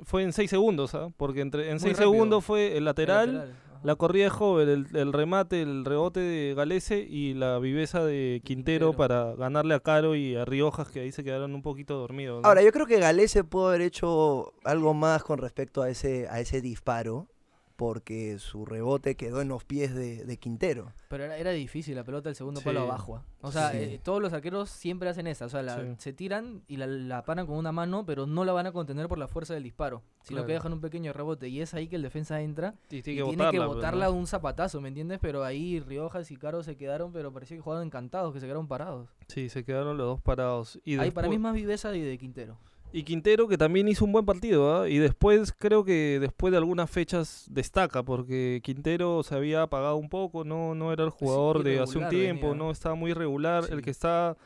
fue 0.05 0.23
en 0.23 0.33
6 0.33 0.49
segundos, 0.51 0.95
¿ah? 0.95 1.09
Porque 1.17 1.41
entre, 1.43 1.67
en 1.67 1.75
Muy 1.75 1.81
6 1.81 1.93
rápido. 1.99 2.13
segundos 2.13 2.45
fue 2.45 2.69
el 2.73 2.77
El 2.79 2.85
lateral. 2.85 3.55
La 3.83 3.95
corrida 3.95 4.25
de 4.25 4.31
Jover, 4.31 4.69
el, 4.69 4.87
el 4.95 5.13
remate, 5.13 5.61
el 5.63 5.85
rebote 5.85 6.19
de 6.19 6.55
Galese 6.55 7.07
y 7.09 7.35
la 7.35 7.59
viveza 7.61 8.03
de 8.05 8.41
Quintero, 8.43 8.87
Quintero. 8.89 8.93
para 8.97 9.35
ganarle 9.37 9.75
a 9.75 9.81
Caro 9.81 10.17
y 10.17 10.35
a 10.35 10.45
Riojas, 10.45 10.89
que 10.89 11.01
ahí 11.01 11.13
se 11.13 11.23
quedaron 11.23 11.55
un 11.55 11.63
poquito 11.63 11.95
dormidos. 11.97 12.43
¿no? 12.43 12.49
Ahora, 12.49 12.63
yo 12.65 12.73
creo 12.73 12.87
que 12.87 12.99
Galese 12.99 13.45
pudo 13.45 13.69
haber 13.69 13.83
hecho 13.83 14.55
algo 14.65 14.93
más 14.95 15.23
con 15.23 15.39
respecto 15.39 15.83
a 15.83 15.91
ese, 15.91 16.27
a 16.29 16.41
ese 16.41 16.61
disparo, 16.63 17.29
porque 17.77 18.39
su 18.39 18.65
rebote 18.65 19.15
quedó 19.17 19.41
en 19.43 19.49
los 19.49 19.65
pies 19.65 19.95
de, 19.95 20.25
de 20.25 20.37
Quintero. 20.39 20.93
Pero 21.09 21.25
era, 21.25 21.37
era 21.37 21.51
difícil, 21.53 21.95
la 21.95 22.05
pelota 22.05 22.29
del 22.29 22.37
segundo 22.37 22.61
Sí. 22.61 22.65
palo 22.65 22.81
abajo. 22.81 23.17
ah. 23.17 23.25
O 23.43 23.53
sea, 23.53 23.71
Sí. 23.71 23.77
eh, 23.79 24.01
todos 24.03 24.21
los 24.21 24.33
arqueros 24.33 24.71
siempre 24.71 25.09
hacen 25.09 25.27
esa. 25.29 25.45
O 25.45 25.49
sea, 25.49 25.63
la- 25.63 25.77
Sí. 25.77 25.95
se 25.99 26.13
tiran 26.13 26.63
y 26.67 26.79
la, 26.79 26.87
la 26.87 27.25
paran 27.25 27.47
con 27.47 27.57
una 27.57 27.71
mano, 27.71 28.05
pero 28.05 28.27
no 28.27 28.45
la 28.45 28.53
van 28.53 28.67
a 28.67 28.73
contener 28.73 29.07
por 29.07 29.19
la 29.19 29.29
fuerza 29.29 29.55
del 29.55 29.63
disparo. 29.63 30.03
Sino 30.23 30.39
Claro. 30.39 30.47
que 30.49 30.53
dejan 30.55 30.73
un 30.73 30.81
pequeño 30.81 31.13
rebote. 31.13 31.49
Y 31.49 31.61
es 31.61 31.75
ahí 31.75 31.87
que 31.87 31.95
el 31.97 32.03
defensa 32.03 32.41
entra 32.41 32.75
Y 32.91 32.97
y 32.97 33.03
tiene 33.03 33.19
que 33.19 33.23
botarla, 33.23 33.67
pues, 33.67 33.77
botarla 33.77 34.11
un 34.11 34.27
zapatazo, 34.27 34.81
¿me 34.81 34.89
entiendes? 34.89 35.21
Pero 35.23 35.45
ahí 35.45 35.79
Riojas 35.79 36.31
y 36.33 36.37
Caro 36.37 36.65
se 36.65 36.77
quedaron, 36.77 37.13
pero 37.13 37.33
parecía 37.33 37.57
que 37.57 37.63
jugaban 37.63 37.87
encantados, 37.87 38.33
que 38.35 38.41
se 38.41 38.47
quedaron 38.47 38.67
parados. 38.67 39.09
Sí, 39.29 39.49
se 39.49 39.65
quedaron 39.65 39.97
los 39.97 40.07
dos 40.07 40.21
parados. 40.21 40.81
Y, 40.85 40.99
ahí 40.99 41.13
para 41.13 41.29
mí 41.29 41.37
es 41.37 41.41
más 41.41 41.55
viveza 41.55 41.95
y 41.95 42.01
de 42.01 42.19
Quintero. 42.19 42.59
Y 42.93 43.03
Quintero, 43.03 43.47
que 43.49 43.59
también 43.59 43.89
hizo 43.89 44.05
un 44.05 44.13
buen 44.13 44.25
partido. 44.25 44.75
¿ah? 44.83 44.89
Y 44.89 44.99
después, 44.99 45.53
creo 45.53 45.85
que 45.85 46.19
después 46.21 46.51
de 46.53 46.57
algunas 46.59 46.91
fechas 46.91 47.47
destaca, 47.51 48.03
porque 48.03 48.61
Quintero 48.63 49.23
se 49.23 49.35
había 49.35 49.63
apagado 49.63 49.97
un 49.97 50.09
poco, 50.09 50.45
no, 50.45 50.75
no 50.75 50.93
era 50.93 51.05
el 51.05 51.11
jugador 51.11 51.63
de 51.63 51.81
hace 51.81 51.99
un 51.99 52.09
tiempo, 52.09 52.47
venía. 52.49 52.65
no 52.65 52.71
estaba 52.71 52.95
muy 52.95 53.13
regular. 53.13 53.65
El 53.71 53.83
que 53.83 53.91
está 53.91 54.37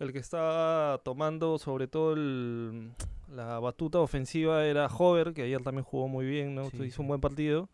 el 0.00 0.12
que 0.12 0.18
estaba 0.18 0.98
tomando 1.04 1.56
sobre 1.58 1.86
todo 1.86 2.14
el- 2.14 2.90
la 3.32 3.60
batuta 3.60 4.00
ofensiva 4.00 4.64
era 4.66 4.86
Hover, 4.88 5.32
que 5.32 5.42
ayer 5.42 5.62
también 5.62 5.84
jugó 5.84 6.08
muy 6.08 6.26
bien, 6.26 6.54
¿no? 6.54 6.68
Sí, 6.70 6.82
hizo 6.82 7.00
un 7.02 7.08
buen 7.08 7.20
partido. 7.20 7.68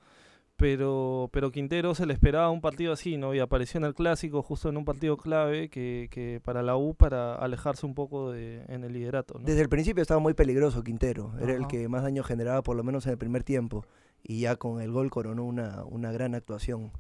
Pero, 0.61 1.31
pero 1.33 1.51
Quintero 1.51 1.95
se 1.95 2.05
le 2.05 2.13
esperaba 2.13 2.51
un 2.51 2.61
partido 2.61 2.93
así, 2.93 3.17
¿no? 3.17 3.35
Y 3.35 3.39
apareció 3.41 3.79
en 3.79 3.85
el 3.85 3.95
clásico 3.95 4.43
justo 4.43 4.69
en 4.69 4.77
un 4.77 4.85
partido 4.85 5.17
clave 5.17 5.71
que, 5.71 6.09
que 6.11 6.39
para 6.45 6.63
la 6.63 6.77
U 6.77 6.95
para 6.95 7.35
alejarse 7.35 7.87
un 7.87 7.95
poco 7.95 8.31
de, 8.31 8.63
en 8.69 8.85
el 8.85 8.93
liderato, 8.93 9.39
¿no? 9.39 9.47
Desde 9.47 9.63
el 9.63 9.71
principio 9.71 10.03
estaba 10.03 10.21
muy 10.21 10.35
peligroso 10.35 10.85
Quintero. 10.85 11.33
Era 11.41 11.55
el 11.55 11.67
que 11.67 11.89
más 11.89 12.03
daño 12.03 12.23
generaba, 12.23 12.61
por 12.63 12.77
lo 12.77 12.85
menos 12.85 13.07
en 13.07 13.13
el 13.13 13.19
primer 13.19 13.43
tiempo. 13.43 13.87
Y 14.23 14.41
ya 14.41 14.57
con 14.57 14.83
el 14.83 14.93
gol 14.93 15.11
coronó 15.11 15.45
una, 15.45 15.83
una 15.85 16.13
gran 16.13 16.35
actuación. 16.35 16.93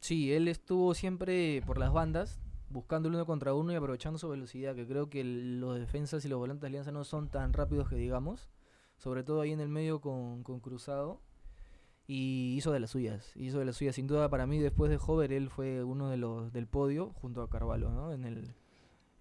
Sí, 0.00 0.32
él 0.32 0.48
estuvo 0.48 0.94
siempre 0.94 1.62
por 1.66 1.76
las 1.76 1.92
bandas, 1.92 2.40
buscando 2.70 3.08
el 3.10 3.14
uno 3.14 3.26
contra 3.26 3.52
uno 3.52 3.72
y 3.72 3.74
aprovechando 3.74 4.18
su 4.18 4.28
velocidad, 4.30 4.74
que 4.74 4.86
creo 4.86 5.10
que 5.10 5.20
el- 5.20 5.60
los 5.60 5.78
defensas 5.78 6.24
y 6.24 6.28
los 6.28 6.38
volantes 6.38 6.62
de 6.62 6.68
Alianza 6.68 6.92
no 6.92 7.04
son 7.04 7.28
tan 7.28 7.52
rápidos 7.52 7.90
que 7.90 7.96
digamos, 7.96 8.48
sobre 8.96 9.22
todo 9.22 9.42
ahí 9.42 9.52
en 9.52 9.60
el 9.60 9.68
medio 9.68 10.00
con, 10.00 10.42
con 10.42 10.60
Cruzado, 10.60 11.20
y 12.08 12.54
hizo 12.56 12.72
de 12.72 12.80
las 12.80 12.90
suyas, 12.90 13.32
hizo 13.36 13.58
de 13.58 13.64
las 13.64 13.76
suyas. 13.76 13.94
Sin 13.96 14.06
duda 14.06 14.28
para 14.28 14.46
mí 14.46 14.58
después 14.60 14.90
de 14.90 14.98
Hover 15.04 15.32
él 15.32 15.50
fue 15.50 15.82
uno 15.82 16.08
de 16.10 16.16
los 16.16 16.52
del 16.52 16.66
podio 16.66 17.10
junto 17.20 17.42
a 17.42 17.48
Carvalho, 17.50 17.90
¿no? 17.90 18.12
En 18.12 18.24
el, 18.24 18.54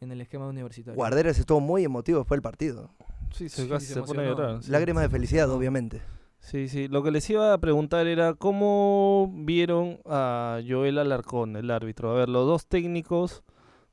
en 0.01 0.11
el 0.11 0.21
esquema 0.21 0.47
universitario. 0.47 0.95
Guarderas 0.95 1.39
estuvo 1.39 1.59
muy 1.59 1.83
emotivo 1.83 2.19
después 2.19 2.37
del 2.37 2.43
partido. 2.43 2.91
Sí, 3.31 3.49
se, 3.49 3.63
Sí, 3.63 3.69
casi 3.69 3.87
se 3.87 3.93
se 3.95 4.01
pone 4.03 4.21
a 4.23 4.25
llorar. 4.25 4.63
sí. 4.63 4.71
Lágrimas 4.71 5.03
de 5.03 5.09
felicidad, 5.09 5.49
obviamente. 5.51 6.01
Sí, 6.39 6.67
sí. 6.69 6.87
Lo 6.87 7.01
que 7.01 7.09
les 7.09 7.27
iba 7.31 7.53
a 7.53 7.57
preguntar 7.57 8.05
era 8.05 8.35
cómo 8.35 9.31
vieron 9.33 9.99
a 10.05 10.59
Joel 10.67 10.99
Alarcón, 10.99 11.55
el 11.55 11.71
árbitro. 11.71 12.11
A 12.11 12.13
ver, 12.13 12.29
los 12.29 12.45
dos 12.45 12.67
técnicos 12.67 13.43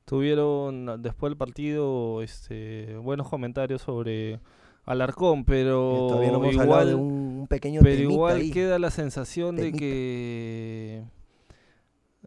tuvieron 0.05 1.01
después 1.01 1.31
del 1.31 1.37
partido 1.37 2.21
este, 2.21 2.95
buenos 2.97 3.27
comentarios 3.29 3.81
sobre 3.81 4.39
Alarcón, 4.85 5.45
pero 5.45 6.07
Todavía 6.09 6.31
no 6.31 6.37
hemos 6.43 6.57
hablado 6.59 6.91
igual, 6.91 6.95
un, 7.43 7.47
pequeño 7.47 7.81
pero 7.83 8.01
igual 8.01 8.37
ahí. 8.37 8.51
queda 8.51 8.79
la 8.79 8.89
sensación 8.91 9.55
de 9.55 9.71
que 9.71 11.03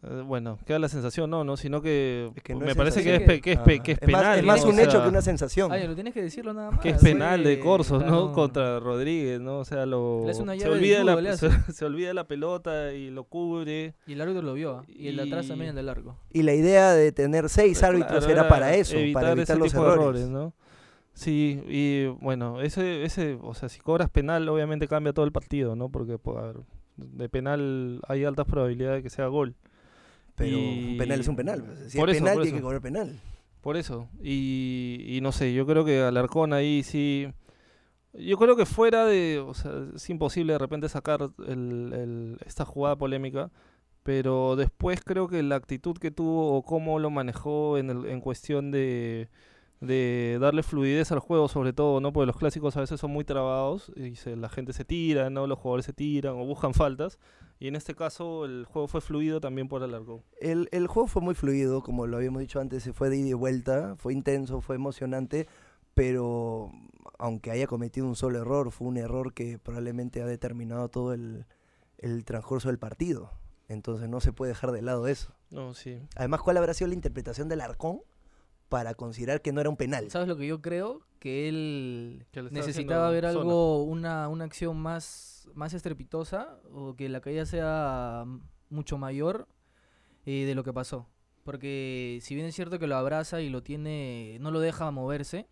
eh, 0.03 0.21
bueno, 0.27 0.59
queda 0.67 0.77
la 0.77 0.89
sensación, 0.89 1.27
no, 1.31 1.43
no, 1.43 1.57
sino 1.57 1.81
que, 1.81 2.31
Es 2.35 2.43
que 2.43 2.53
no 2.53 2.59
me 2.59 2.75
parece 2.75 3.01
que 3.03 3.15
es, 3.15 3.21
pe- 3.23 3.41
que 3.41 3.53
es, 3.53 3.59
pe- 3.59 3.77
Ah, 3.79 3.83
que 3.83 3.91
es 3.93 3.97
es 3.99 4.07
más, 4.07 4.21
penal. 4.21 4.39
es 4.39 4.45
más 4.45 4.63
¿no? 4.63 4.69
un 4.69 4.77
O 4.77 4.81
hecho 4.83 5.01
que 5.01 5.09
una 5.09 5.21
sensación. 5.23 5.71
Ay, 5.71 5.87
lo 5.87 5.95
tienes 5.95 6.13
que 6.13 6.21
decirlo 6.21 6.53
nada 6.53 6.69
más. 6.69 6.79
que 6.81 6.89
es 6.89 6.97
penal 7.01 7.43
de 7.43 7.59
Corso, 7.59 7.95
¿no? 7.97 8.05
ganó. 8.05 8.31
Contra 8.33 8.79
Rodríguez, 8.79 9.41
¿no? 9.41 9.57
O 9.57 9.65
sea, 9.65 9.87
lo 9.87 10.23
se 10.31 10.69
olvida 10.69 11.03
la 11.03 11.35
se, 11.35 11.49
se 11.73 11.83
olvida 11.85 12.13
la 12.13 12.27
pelota 12.27 12.93
y 12.93 13.09
lo 13.09 13.23
cubre. 13.23 13.95
Y 14.05 14.13
el 14.13 14.21
árbitro 14.21 14.43
lo 14.43 14.53
vio, 14.53 14.77
¿ah? 14.77 14.85
y 14.87 15.07
el 15.07 15.15
de 15.15 15.23
atrás 15.23 15.47
también 15.47 15.69
Y- 15.69 15.69
el 15.71 15.75
del 15.77 15.85
largo. 15.87 16.15
Y 16.31 16.43
la 16.43 16.53
idea 16.53 16.91
de 16.93 17.11
tener 17.11 17.49
seis 17.49 17.79
Claro, 17.79 17.97
árbitros 17.97 18.27
era 18.27 18.47
para 18.47 18.75
eso, 18.75 18.93
para 19.13 19.31
evitar 19.31 19.55
ese 19.55 19.55
los 19.57 19.71
tipo 19.71 19.83
de 19.83 19.91
errores. 19.93 20.27
¿no? 20.29 20.53
Sí, 21.17 21.63
y 21.67 22.05
bueno, 22.21 22.61
ese, 22.61 23.03
ese, 23.03 23.39
o 23.41 23.55
sea, 23.55 23.69
si 23.69 23.79
cobras 23.79 24.07
penal, 24.11 24.47
obviamente 24.49 24.87
cambia 24.87 25.13
todo 25.13 25.25
el 25.25 25.31
partido, 25.31 25.75
¿no? 25.75 25.89
Porque 25.89 26.19
pues, 26.19 26.37
ver, 26.37 26.57
de 26.97 27.27
penal 27.27 28.01
hay 28.07 28.23
altas 28.23 28.45
probabilidades 28.45 28.99
de 28.99 29.03
que 29.03 29.09
sea 29.09 29.25
gol. 29.25 29.55
Pero 30.35 30.55
Y- 30.59 30.91
un 30.91 30.97
penal 30.99 31.19
es 31.19 31.27
un 31.27 31.35
penal. 31.35 31.63
pues. 31.63 31.91
Si 31.91 31.97
Por 31.97 32.11
es 32.11 32.17
eso, 32.17 32.25
penal, 32.25 32.35
por 32.35 32.43
tiene 32.43 32.57
eso. 32.57 32.61
que 32.61 32.63
cobrar 32.63 32.81
penal. 32.81 33.19
Por 33.61 33.77
eso. 33.77 34.07
Y, 34.21 35.03
y 35.07 35.19
no 35.21 35.31
sé, 35.31 35.55
yo 35.55 35.65
creo 35.65 35.83
que 35.83 36.01
Alarcón 36.01 36.53
ahí 36.53 36.83
sí. 36.83 37.27
Yo 38.13 38.37
creo 38.37 38.55
que 38.55 38.67
fuera 38.67 39.05
de. 39.07 39.39
O 39.43 39.55
sea, 39.55 39.71
es 39.95 40.07
imposible 40.11 40.53
de 40.53 40.59
repente 40.59 40.87
sacar 40.87 41.31
el- 41.47 41.93
el- 41.93 42.37
esta 42.45 42.63
jugada 42.63 42.95
polémica. 42.95 43.49
Pero 44.03 44.55
después 44.55 45.01
creo 45.03 45.27
que 45.27 45.41
la 45.41 45.55
actitud 45.55 45.97
que 45.97 46.11
tuvo 46.11 46.55
o 46.55 46.61
cómo 46.61 46.99
lo 46.99 47.09
manejó 47.09 47.79
en, 47.79 47.89
el- 47.89 48.05
en 48.05 48.21
cuestión 48.21 48.69
de, 48.69 49.29
de 49.79 50.37
darle 50.41 50.63
fluidez 50.63 51.11
al 51.11 51.19
juego, 51.19 51.47
sobre 51.47 51.71
todo, 51.73 51.99
¿no? 52.01 52.11
Porque 52.11 52.25
los 52.27 52.37
clásicos 52.37 52.75
a 52.77 52.81
veces 52.81 52.99
son 52.99 53.11
muy 53.11 53.23
trabados 53.23 53.91
y 53.95 54.15
se- 54.15 54.35
la 54.35 54.49
gente 54.49 54.73
se 54.73 54.85
tira, 54.85 55.29
¿no? 55.29 55.45
Los 55.47 55.59
jugadores 55.59 55.85
se 55.85 55.93
tiran 55.93 56.33
o 56.35 56.45
buscan 56.45 56.73
faltas. 56.73 57.19
Y 57.59 57.67
en 57.67 57.75
este 57.75 57.95
caso 57.95 58.45
el 58.45 58.65
juego 58.65 58.87
fue 58.87 59.01
fluido 59.01 59.39
también 59.39 59.67
por 59.67 59.81
Alarcón. 59.83 60.21
El, 60.39 60.67
el 60.71 60.87
juego 60.87 61.07
fue 61.07 61.21
muy 61.21 61.35
fluido, 61.35 61.81
como 61.81 62.05
lo 62.07 62.17
habíamos 62.17 62.39
dicho 62.41 62.59
antes, 62.59 62.83
se 62.83 62.93
fue 62.93 63.09
de 63.09 63.17
ida 63.17 63.29
y 63.29 63.33
vuelta, 63.33 63.95
fue 63.97 64.13
intenso, 64.13 64.61
fue 64.61 64.75
emocionante, 64.75 65.47
pero 65.93 66.71
aunque 67.17 67.49
haya 67.51 67.65
cometido 67.67 68.05
un 68.07 68.15
solo 68.15 68.39
error, 68.39 68.71
fue 68.71 68.87
un 68.87 68.97
error 68.97 69.33
que 69.33 69.57
probablemente 69.57 70.21
ha 70.21 70.27
determinado 70.27 70.89
todo 70.89 71.13
el, 71.13 71.45
el 71.97 72.25
transcurso 72.25 72.67
del 72.69 72.77
partido. 72.77 73.31
Entonces 73.67 74.07
no 74.07 74.19
se 74.21 74.31
puede 74.33 74.51
dejar 74.51 74.71
de 74.71 74.81
lado 74.81 75.07
eso. 75.07 75.33
No, 75.49 75.73
sí. 75.73 75.99
Además, 76.15 76.41
¿cuál 76.41 76.57
habrá 76.57 76.73
sido 76.73 76.87
la 76.89 76.93
interpretación 76.93 77.49
del 77.49 77.61
Arcón 77.61 78.01
para 78.69 78.93
considerar 78.93 79.41
que 79.41 79.51
no 79.51 79.61
era 79.61 79.69
un 79.69 79.77
penal? 79.77 80.09
¿Sabes 80.09 80.27
lo 80.27 80.37
que 80.37 80.47
yo 80.47 80.61
creo? 80.61 81.01
Que 81.19 81.49
él 81.49 82.25
Que 82.31 82.43
le 82.43 82.51
necesitaba 82.51 83.09
ver 83.09 83.25
algo, 83.25 83.83
una, 83.83 84.27
una 84.27 84.43
acción 84.45 84.77
más, 84.77 85.49
más 85.53 85.73
estrepitosa 85.73 86.59
o 86.71 86.95
que 86.95 87.09
la 87.09 87.21
caída 87.21 87.45
sea 87.45 88.25
mucho 88.69 88.97
mayor 88.97 89.47
eh, 90.25 90.45
de 90.45 90.55
lo 90.55 90.63
que 90.63 90.73
pasó. 90.73 91.07
Porque 91.43 92.19
si 92.21 92.35
bien 92.35 92.45
es 92.47 92.55
cierto 92.55 92.77
que 92.77 92.87
lo 92.87 92.97
abraza 92.97 93.41
y 93.41 93.49
lo 93.49 93.63
tiene, 93.63 94.37
no 94.41 94.51
lo 94.51 94.59
deja 94.59 94.91
moverse 94.91 95.47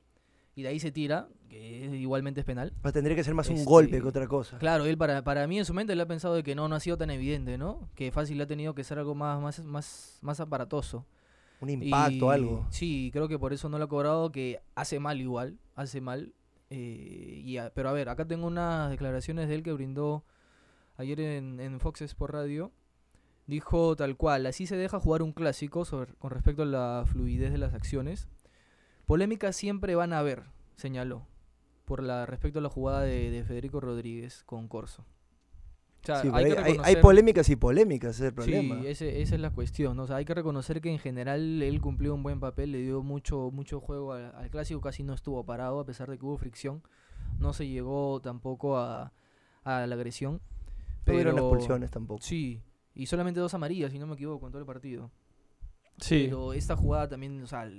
y 0.54 0.62
de 0.64 0.70
ahí 0.70 0.80
se 0.80 0.92
tira, 0.92 1.28
que 1.50 1.58
igualmente 1.96 2.42
es 2.42 2.46
penal. 2.46 2.74
Pues 2.82 2.94
tendría 2.94 3.16
que 3.16 3.24
ser 3.24 3.34
más 3.34 3.50
un 3.50 3.56
Este, 3.56 3.66
golpe 3.70 4.02
que 4.02 4.08
otra 4.08 4.28
cosa. 4.28 4.58
Claro, 4.58 4.86
él 4.86 4.98
para, 4.98 5.24
para 5.24 5.48
mí 5.48 5.58
en 5.58 5.66
su 5.66 5.74
mente 5.74 5.96
le 5.96 6.02
ha 6.02 6.08
pensado 6.08 6.36
de 6.36 6.44
que 6.44 6.56
no, 6.56 6.68
no 6.68 6.76
ha 6.76 6.80
sido 6.80 6.98
tan 6.98 7.10
evidente, 7.10 7.58
¿no? 7.58 7.90
Que 7.96 8.12
fácil 8.12 8.40
ha 8.42 8.46
tenido 8.48 8.74
que 8.76 8.84
ser 8.84 9.00
algo 9.00 9.16
más, 9.16 9.42
más, 9.42 9.64
más, 9.64 10.20
más 10.22 10.40
aparatoso. 10.40 11.06
Un 11.62 11.70
impacto, 11.70 12.28
Y 12.28 12.30
algo. 12.36 12.68
Sí, 12.70 13.10
creo 13.14 13.28
que 13.28 13.40
por 13.40 13.54
eso 13.54 13.70
no 13.70 13.78
lo 13.78 13.86
ha 13.86 13.90
cobrado, 13.90 14.32
que 14.32 14.60
hace 14.76 15.00
mal 15.00 15.20
igual, 15.22 15.58
hace 15.76 16.02
mal. 16.02 16.34
eh, 16.72 17.42
y 17.46 17.58
a- 17.58 17.72
pero 17.74 17.90
a 17.90 17.94
ver, 17.94 18.10
acá 18.10 18.26
tengo 18.26 18.48
unas 18.48 18.90
declaraciones 18.90 19.48
de 19.48 19.56
él 19.56 19.64
que 19.64 19.72
brindó 19.72 20.24
ayer 20.98 21.20
en, 21.20 21.60
en 21.60 21.80
Fox 21.80 22.02
Sport 22.02 22.34
Radio. 22.34 22.72
Dijo 23.48 23.96
tal 23.96 24.18
cual, 24.18 24.48
así 24.48 24.66
se 24.66 24.76
deja 24.76 25.00
jugar 25.00 25.22
un 25.22 25.32
clásico 25.32 25.86
sobre- 25.86 26.14
con 26.16 26.32
respecto 26.32 26.64
a 26.64 26.66
la 26.66 27.04
fluidez 27.06 27.52
de 27.52 27.60
las 27.60 27.74
acciones. 27.76 28.28
Polémicas 29.06 29.56
siempre 29.56 29.94
van 29.96 30.14
a 30.14 30.20
haber, 30.20 30.44
señaló, 30.76 31.28
por 31.86 32.02
la 32.02 32.26
respecto 32.26 32.58
a 32.58 32.62
la 32.64 32.70
jugada 32.70 33.02
de, 33.02 33.30
de 33.30 33.44
Federico 33.44 33.80
Rodríguez 33.80 34.44
con 34.44 34.68
Corso. 34.68 35.06
O 36.14 36.22
sea, 36.22 36.22
Sí, 36.22 36.30
hay, 36.84 36.96
polémicas 36.98 37.50
y 37.50 37.56
polémicas, 37.56 38.12
ese 38.16 38.24
es 38.26 38.28
el 38.30 38.34
problema. 38.36 38.82
Sí, 38.82 38.88
ese- 38.88 39.22
esa 39.22 39.36
es 39.36 39.42
la 39.42 39.50
cuestión. 39.52 39.98
¿no? 39.98 40.04
O 40.04 40.08
sea, 40.08 40.18
hay 40.18 40.26
que 40.26 40.34
reconocer 40.34 40.80
que 40.82 40.92
en 40.92 41.00
general 41.00 41.62
él 41.62 41.82
cumplió 41.82 42.14
un 42.14 42.24
buen 42.24 42.40
papel, 42.40 42.72
le 42.72 42.80
dio 42.82 43.02
mucho, 43.02 43.50
mucho 43.52 43.80
juego 43.80 44.14
al, 44.14 44.34
al 44.36 44.50
clásico, 44.50 44.82
casi 44.82 45.04
no 45.04 45.14
estuvo 45.14 45.44
parado, 45.44 45.80
a 45.80 45.86
pesar 45.86 46.10
de 46.10 46.18
que 46.18 46.26
hubo 46.26 46.38
fricción. 46.38 46.84
No 47.40 47.54
se 47.54 47.68
llegó 47.68 48.22
tampoco 48.22 48.78
a, 48.78 49.12
a 49.64 49.88
la 49.88 49.96
agresión. 49.96 50.34
No 50.36 50.42
pero- 51.06 51.32
expulsiones 51.32 51.92
tampoco. 51.92 52.22
Sí, 52.22 52.62
y 52.94 53.08
solamente 53.08 53.40
dos 53.40 53.54
amarillas, 53.54 53.92
si 53.92 54.00
no 54.00 54.08
me 54.08 54.14
equivoco, 54.14 54.46
en 54.46 54.52
todo 54.52 54.60
el 54.62 54.66
partido. 54.66 55.12
Sí. 55.98 56.24
Pero 56.26 56.54
esta 56.54 56.76
jugada 56.76 57.08
también, 57.10 57.42
o 57.42 57.48
sea, 57.48 57.70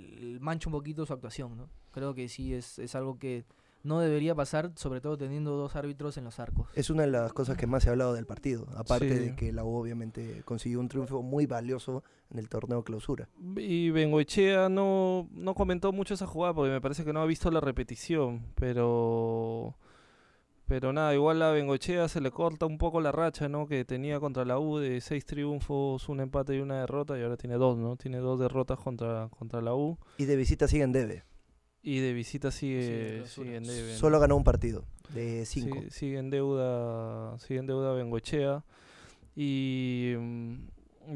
mancha 0.41 0.69
un 0.69 0.73
poquito 0.73 1.05
su 1.07 1.13
actuación, 1.13 1.57
¿no? 1.57 1.69
Creo 1.93 2.15
que 2.15 2.29
sí 2.29 2.55
es, 2.55 2.79
es 2.79 2.95
algo 2.95 3.19
que 3.19 3.45
no 3.87 4.01
debería 4.01 4.35
pasar, 4.35 4.73
sobre 4.77 5.01
todo 5.01 5.17
teniendo 5.17 5.53
dos 5.53 5.77
árbitros 5.77 6.17
en 6.19 6.25
los 6.25 6.39
arcos. 6.41 6.69
Es 6.75 6.91
una 6.91 7.03
de 7.03 7.09
las 7.13 7.33
cosas 7.33 7.57
que 7.57 7.67
más 7.67 7.83
se 7.85 7.89
ha 7.89 7.93
hablado 7.93 8.13
del 8.15 8.27
partido. 8.27 8.67
Aparte 8.77 9.09
Sí. 9.17 9.25
de 9.27 9.37
que 9.37 9.53
la 9.53 9.65
U 9.65 9.75
obviamente 9.77 10.43
consiguió 10.45 10.81
un 10.81 10.89
triunfo 10.89 11.23
muy 11.23 11.47
valioso 11.47 12.03
en 12.31 12.39
el 12.39 12.49
torneo 12.49 12.83
clausura. 12.83 13.29
Y 13.57 13.91
Bengoechea 13.91 14.69
no, 14.69 15.29
no 15.33 15.55
comentó 15.55 15.93
mucho 15.93 16.15
esa 16.15 16.27
jugada 16.27 16.53
porque 16.55 16.73
me 16.73 16.81
parece 16.81 17.05
que 17.05 17.13
no 17.13 17.21
ha 17.21 17.27
visto 17.27 17.51
la 17.51 17.61
repetición, 17.61 18.43
pero 18.57 19.77
pero 20.69 20.93
nada, 20.93 21.15
igual 21.15 21.41
a 21.43 21.53
Bengoechea 21.53 22.09
se 22.09 22.21
le 22.21 22.33
corta 22.33 22.67
un 22.67 22.77
poco 22.77 23.01
la 23.01 23.13
racha, 23.13 23.49
¿no? 23.49 23.69
Que 23.69 23.85
tenía 23.85 24.19
contra 24.19 24.45
la 24.45 24.59
U 24.59 24.79
de 24.79 25.01
seis 25.01 25.25
triunfos, 25.25 26.09
un 26.09 26.19
empate 26.19 26.57
y 26.57 26.61
una 26.61 26.81
derrota 26.81 27.17
y 27.17 27.23
ahora 27.23 27.37
tiene 27.37 27.55
dos, 27.55 27.79
¿no? 27.79 27.95
Tiene 27.97 28.19
dos 28.19 28.41
derrotas 28.41 28.77
contra, 28.81 29.29
contra 29.39 29.61
la 29.63 29.77
U 29.77 29.97
Y 30.19 30.25
de 30.25 30.35
visita 30.35 30.67
siguen 30.67 30.91
debe. 30.91 31.23
Y 31.89 32.01
de 32.01 32.13
visita 32.13 32.51
Sí, 32.51 32.59
sigue, 32.83 33.27
sigue 33.27 33.57
en 33.57 33.63
debe, 33.65 33.93
¿no? 33.93 33.99
Solo 33.99 34.19
ganó 34.21 34.37
un 34.37 34.45
partido 34.45 34.85
de 35.15 35.47
cinco. 35.47 35.79
Sí, 35.85 35.91
sigue 35.91 36.19
en 36.19 36.31
deuda, 36.31 37.39
sigue 37.39 37.61
en 37.61 37.67
deuda 37.67 37.93
Bengoechea. 37.95 38.65
Y, 39.35 40.15
mm, 40.19 40.55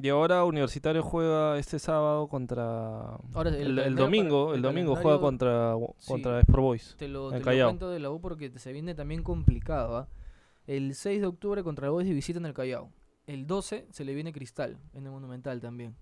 y 0.03 0.09
ahora 0.11 0.45
Universitario 0.45 1.03
juega 1.03 1.59
este 1.59 1.79
sábado 1.79 2.29
contra 2.29 3.17
Ahora, 3.35 3.51
el 3.51 3.57
el, 3.57 3.61
el 3.63 3.75
calendario 3.77 4.05
domingo, 4.05 4.45
para- 4.47 4.51
el 4.53 4.57
el 4.59 4.63
domingo 4.63 4.95
juega 4.97 5.19
calendario- 5.19 5.21
contra 5.21 5.95
sí. 5.99 6.09
contra 6.09 6.41
Sport 6.41 6.63
Boys. 6.63 6.95
Te 6.99 7.09
lo, 7.09 7.27
en 7.29 7.33
te 7.33 7.39
lo 7.41 7.45
Callao. 7.45 7.69
cuento 7.71 7.91
de 7.91 7.99
la 7.99 8.11
U 8.11 8.21
porque 8.21 8.53
se 8.59 8.73
viene 8.73 8.95
también 8.95 9.23
complicado. 9.23 9.97
¿ah? 9.97 10.09
El 10.67 10.95
6 10.95 11.21
de 11.21 11.27
octubre 11.27 11.63
contra 11.65 11.87
el 11.87 11.93
Boys 11.93 12.07
de 12.07 12.15
visita 12.15 12.39
en 12.39 12.47
el 12.47 12.55
Callao. 12.55 12.93
El 13.27 13.47
12 13.47 13.87
se 13.91 14.05
le 14.05 14.15
viene 14.15 14.33
Cristal 14.33 14.79
en 14.93 15.05
el 15.07 15.11
Monumental 15.13 15.61
también. 15.61 15.97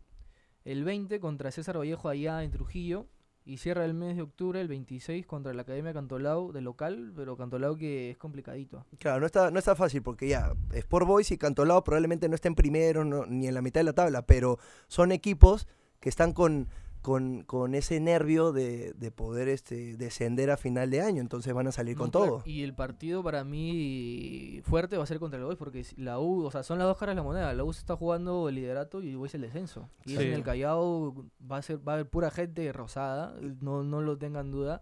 El 0.65 0.85
20 0.85 1.21
contra 1.21 1.51
César 1.51 1.79
Vallejo 1.79 2.09
allá 2.09 2.43
en 2.43 2.51
Trujillo. 2.51 3.07
Y 3.49 3.57
cierra 3.57 3.87
el 3.87 3.95
mes 3.95 4.15
de 4.15 4.21
octubre, 4.21 4.61
el 4.61 4.69
26, 4.69 5.25
contra 5.25 5.55
la 5.55 5.63
Academia 5.63 5.95
Cantolao 5.95 6.53
de 6.53 6.61
local, 6.61 7.15
pero 7.17 7.35
Cantolao 7.35 7.79
que 7.79 8.11
es 8.11 8.19
complicadito. 8.19 8.85
Claro, 8.99 9.21
no 9.21 9.27
está, 9.27 9.51
no 9.51 9.59
está 9.59 9.75
fácil 9.75 10.03
porque 10.03 10.29
ya 10.29 10.55
Sport 10.75 11.07
Boys 11.07 11.31
y 11.31 11.39
Cantolao 11.39 11.83
probablemente 11.83 12.29
no 12.29 12.35
estén 12.35 12.55
primero 12.55 13.07
ni 13.27 13.49
en 13.49 13.55
la 13.55 13.63
mitad 13.63 13.81
de 13.81 13.85
la 13.85 13.95
tabla, 13.95 14.27
pero 14.27 14.59
son 14.87 15.13
equipos 15.13 15.67
que 15.99 16.11
están 16.11 16.35
con 16.35 16.69
con, 17.03 17.43
con 17.45 17.75
ese 17.75 18.01
nervio 18.01 18.53
de, 18.53 18.93
de 18.95 19.11
poder 19.11 19.49
este, 19.49 19.97
descender 19.97 20.51
a 20.51 20.57
final 20.57 20.91
de 20.91 21.01
año. 21.01 21.21
Entonces 21.21 21.55
van 21.55 21.67
a 21.69 21.73
salir 21.73 21.97
No, 21.97 22.03
con 22.03 22.11
claro, 22.11 22.27
todo. 22.27 22.43
Y 22.45 22.63
el 22.63 22.75
partido 22.75 23.23
para 23.23 23.45
mí 23.45 24.61
fuerte 24.65 24.97
va 24.97 25.05
a 25.05 25.07
ser 25.07 25.19
contra 25.19 25.39
el 25.39 25.45
Boys 25.45 25.57
porque 25.59 25.85
la 25.97 26.19
U, 26.19 26.45
o 26.45 26.51
sea, 26.51 26.63
son 26.63 26.79
las 26.79 26.87
dos 26.89 26.99
caras 26.99 27.15
de 27.15 27.17
la 27.17 27.23
moneda. 27.23 27.53
La 27.55 27.65
U 27.65 27.73
se 27.73 27.81
está 27.81 27.97
jugando 27.97 28.49
el 28.49 28.57
liderato 28.57 29.03
y 29.03 29.11
el 29.11 29.17
Boys 29.17 29.35
el 29.35 29.43
descenso. 29.43 29.89
Y 30.05 30.17
Sí. 30.17 30.23
en 30.23 30.33
el 30.33 30.43
Callao 30.43 31.25
va 31.51 31.59
a 31.59 31.63
ser 31.63 31.79
va 31.87 31.93
a 31.93 31.95
haber 31.95 32.09
pura 32.11 32.31
gente 32.31 32.71
rosada, 32.73 33.35
no 33.61 33.83
no 33.85 34.01
lo 34.01 34.19
tengan 34.19 34.51
duda. 34.51 34.81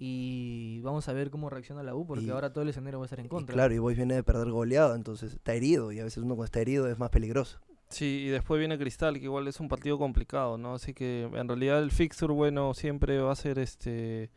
Y 0.00 0.80
vamos 0.82 1.08
a 1.08 1.12
ver 1.12 1.28
cómo 1.30 1.50
reacciona 1.50 1.82
la 1.82 1.94
U 1.94 2.06
porque 2.06 2.24
Y- 2.26 2.30
ahora 2.30 2.52
todo 2.52 2.62
el 2.62 2.68
escenario 2.70 3.00
va 3.00 3.04
a 3.04 3.06
estar 3.06 3.18
en 3.18 3.26
Y 3.26 3.28
contra. 3.28 3.52
claro, 3.52 3.74
y 3.74 3.78
Boys 3.78 3.96
viene 3.96 4.14
de 4.14 4.22
perder 4.22 4.50
goleado, 4.50 4.94
entonces 4.94 5.34
está 5.34 5.54
herido. 5.54 5.90
Y 5.90 5.98
a 5.98 6.04
veces 6.04 6.18
uno 6.18 6.36
cuando 6.36 6.44
está 6.44 6.60
herido 6.60 6.86
es 6.88 6.98
más 6.98 7.10
peligroso. 7.10 7.58
Sí, 7.90 8.24
y 8.26 8.28
después 8.28 8.58
viene 8.58 8.78
Cristal, 8.78 9.18
que 9.18 9.24
igual 9.24 9.48
es 9.48 9.60
un 9.60 9.68
partido 9.68 9.98
complicado, 9.98 10.58
¿no? 10.58 10.74
Así 10.74 10.92
que 10.92 11.22
en 11.32 11.48
realidad 11.48 11.82
el 11.82 11.90
fixture, 11.90 12.32
bueno, 12.32 12.74
siempre 12.74 13.18
va 13.18 13.32
a 13.32 13.36
ser 13.36 13.58
este. 13.58 14.30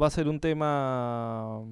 Va 0.00 0.08
a 0.08 0.10
ser 0.10 0.28
un 0.28 0.40
tema. 0.40 1.62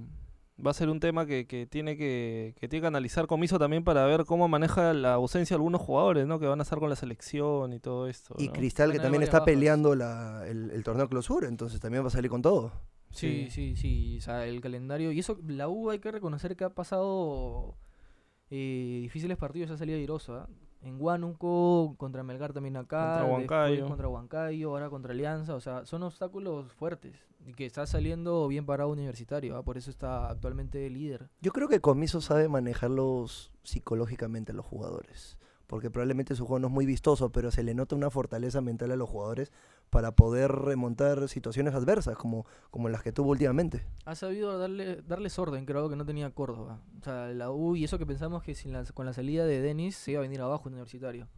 Va 0.65 0.73
a 0.73 0.75
ser 0.75 0.89
un 0.89 0.99
tema 0.99 1.25
que, 1.25 1.47
que 1.47 1.67
tiene 1.67 1.97
que, 1.97 2.55
que 2.59 2.69
tiene 2.69 2.81
que 2.81 2.87
analizar 2.89 3.29
Comiso 3.29 3.61
también 3.61 3.85
para 3.85 4.05
ver 4.07 4.25
cómo 4.25 4.49
maneja 4.49 4.93
la 4.93 5.15
ausencia 5.15 5.55
de 5.55 5.59
algunos 5.59 5.81
jugadores, 5.81 6.27
¿no? 6.27 6.41
Que 6.41 6.47
van 6.47 6.59
a 6.59 6.65
estar 6.65 6.81
con 6.81 6.91
la 6.91 6.97
selección 6.97 7.73
y 7.73 7.79
todo 7.79 8.09
esto. 8.09 8.35
Y 8.39 8.49
¿no? 8.49 8.53
Cristal 8.53 8.91
que 8.91 8.99
también 8.99 9.23
está 9.23 9.39
bajas. 9.39 9.47
peleando 9.55 9.95
la, 9.95 10.45
el, 10.49 10.71
el 10.73 10.83
torneo 10.83 11.09
clausura, 11.09 11.47
entonces 11.49 11.81
también 11.81 12.03
va 12.03 12.09
a 12.09 12.11
salir 12.11 12.31
con 12.31 12.43
todo. 12.43 12.73
Sí, 13.11 13.49
sí, 13.51 13.77
sí. 13.77 14.19
O 14.19 14.21
sea, 14.21 14.47
el 14.47 14.61
calendario. 14.61 15.13
Y 15.13 15.21
eso, 15.21 15.39
la 15.47 15.69
U 15.69 15.91
hay 15.91 15.99
que 16.01 16.11
reconocer 16.11 16.57
que 16.57 16.65
ha 16.65 16.71
pasado 16.75 17.77
eh, 18.51 18.99
difíciles 19.03 19.37
partidos, 19.37 19.71
ha 19.71 19.77
salido 19.77 19.99
airoso. 19.99 20.35
¿ah? 20.35 20.49
En 20.83 21.01
Huánuco, 21.01 21.95
contra 21.97 22.23
Melgar 22.23 22.53
también 22.53 22.77
acá. 22.77 23.19
Contra 23.19 23.33
Huancayo. 23.33 23.87
Contra 23.87 24.09
Huancayo, 24.09 24.71
ahora 24.71 24.91
contra 24.91 25.13
Alianza. 25.13 25.55
O 25.55 25.61
sea, 25.61 25.85
son 25.85 26.03
obstáculos 26.03 26.73
fuertes. 26.73 27.17
Y 27.47 27.55
que 27.55 27.67
está 27.67 27.87
saliendo 27.87 28.47
bien 28.47 28.67
parado 28.67 28.91
Universitario. 28.91 29.57
¿ah? 29.57 29.63
Por 29.63 29.79
eso 29.79 29.91
está 29.91 30.29
actualmente 30.29 30.89
líder. 30.91 31.29
Yo 31.41 31.53
creo 31.53 31.69
que 31.69 31.81
Comiso 31.81 32.21
sabe 32.21 32.49
manejarlos 32.49 33.51
psicológicamente 33.63 34.53
a 34.53 34.55
los 34.55 34.67
jugadores. 34.67 35.39
Porque 35.69 35.91
probablemente 35.91 36.35
su 36.35 36.45
juego 36.47 36.59
no 36.59 36.67
es 36.69 36.73
muy 36.73 36.87
vistoso, 36.87 37.31
pero 37.31 37.51
se 37.53 37.63
le 37.63 37.75
nota 37.75 37.95
una 37.95 38.11
fortaleza 38.11 38.61
mental 38.61 38.91
a 38.91 38.97
los 38.97 39.09
jugadores 39.09 39.53
para 39.91 40.13
poder 40.17 40.51
remontar 40.51 41.29
situaciones 41.29 41.75
adversas, 41.75 42.17
como, 42.17 42.47
como 42.71 42.89
las 42.89 43.03
que 43.03 43.13
tuvo 43.13 43.31
últimamente. 43.31 43.85
Ha 44.07 44.15
sabido 44.15 44.59
darle, 44.59 45.03
darles 45.03 45.39
orden, 45.39 45.67
creo 45.67 45.89
que 45.91 45.95
no 45.97 46.05
tenía 46.07 46.31
Córdoba. 46.31 46.81
O 47.01 47.05
sea, 47.05 47.29
la 47.29 47.51
U 47.51 47.77
y 47.77 47.85
eso 47.85 47.99
que 47.99 48.07
pensamos 48.07 48.43
que 48.43 48.55
sin 48.55 48.73
la- 48.73 48.83
con 48.85 49.05
la 49.07 49.13
salida 49.13 49.45
de 49.45 49.61
Denis 49.61 49.95
se 49.95 50.13
iba 50.13 50.21
a 50.21 50.23
venir 50.23 50.41
abajo 50.41 50.69
Universitario. 50.69 51.29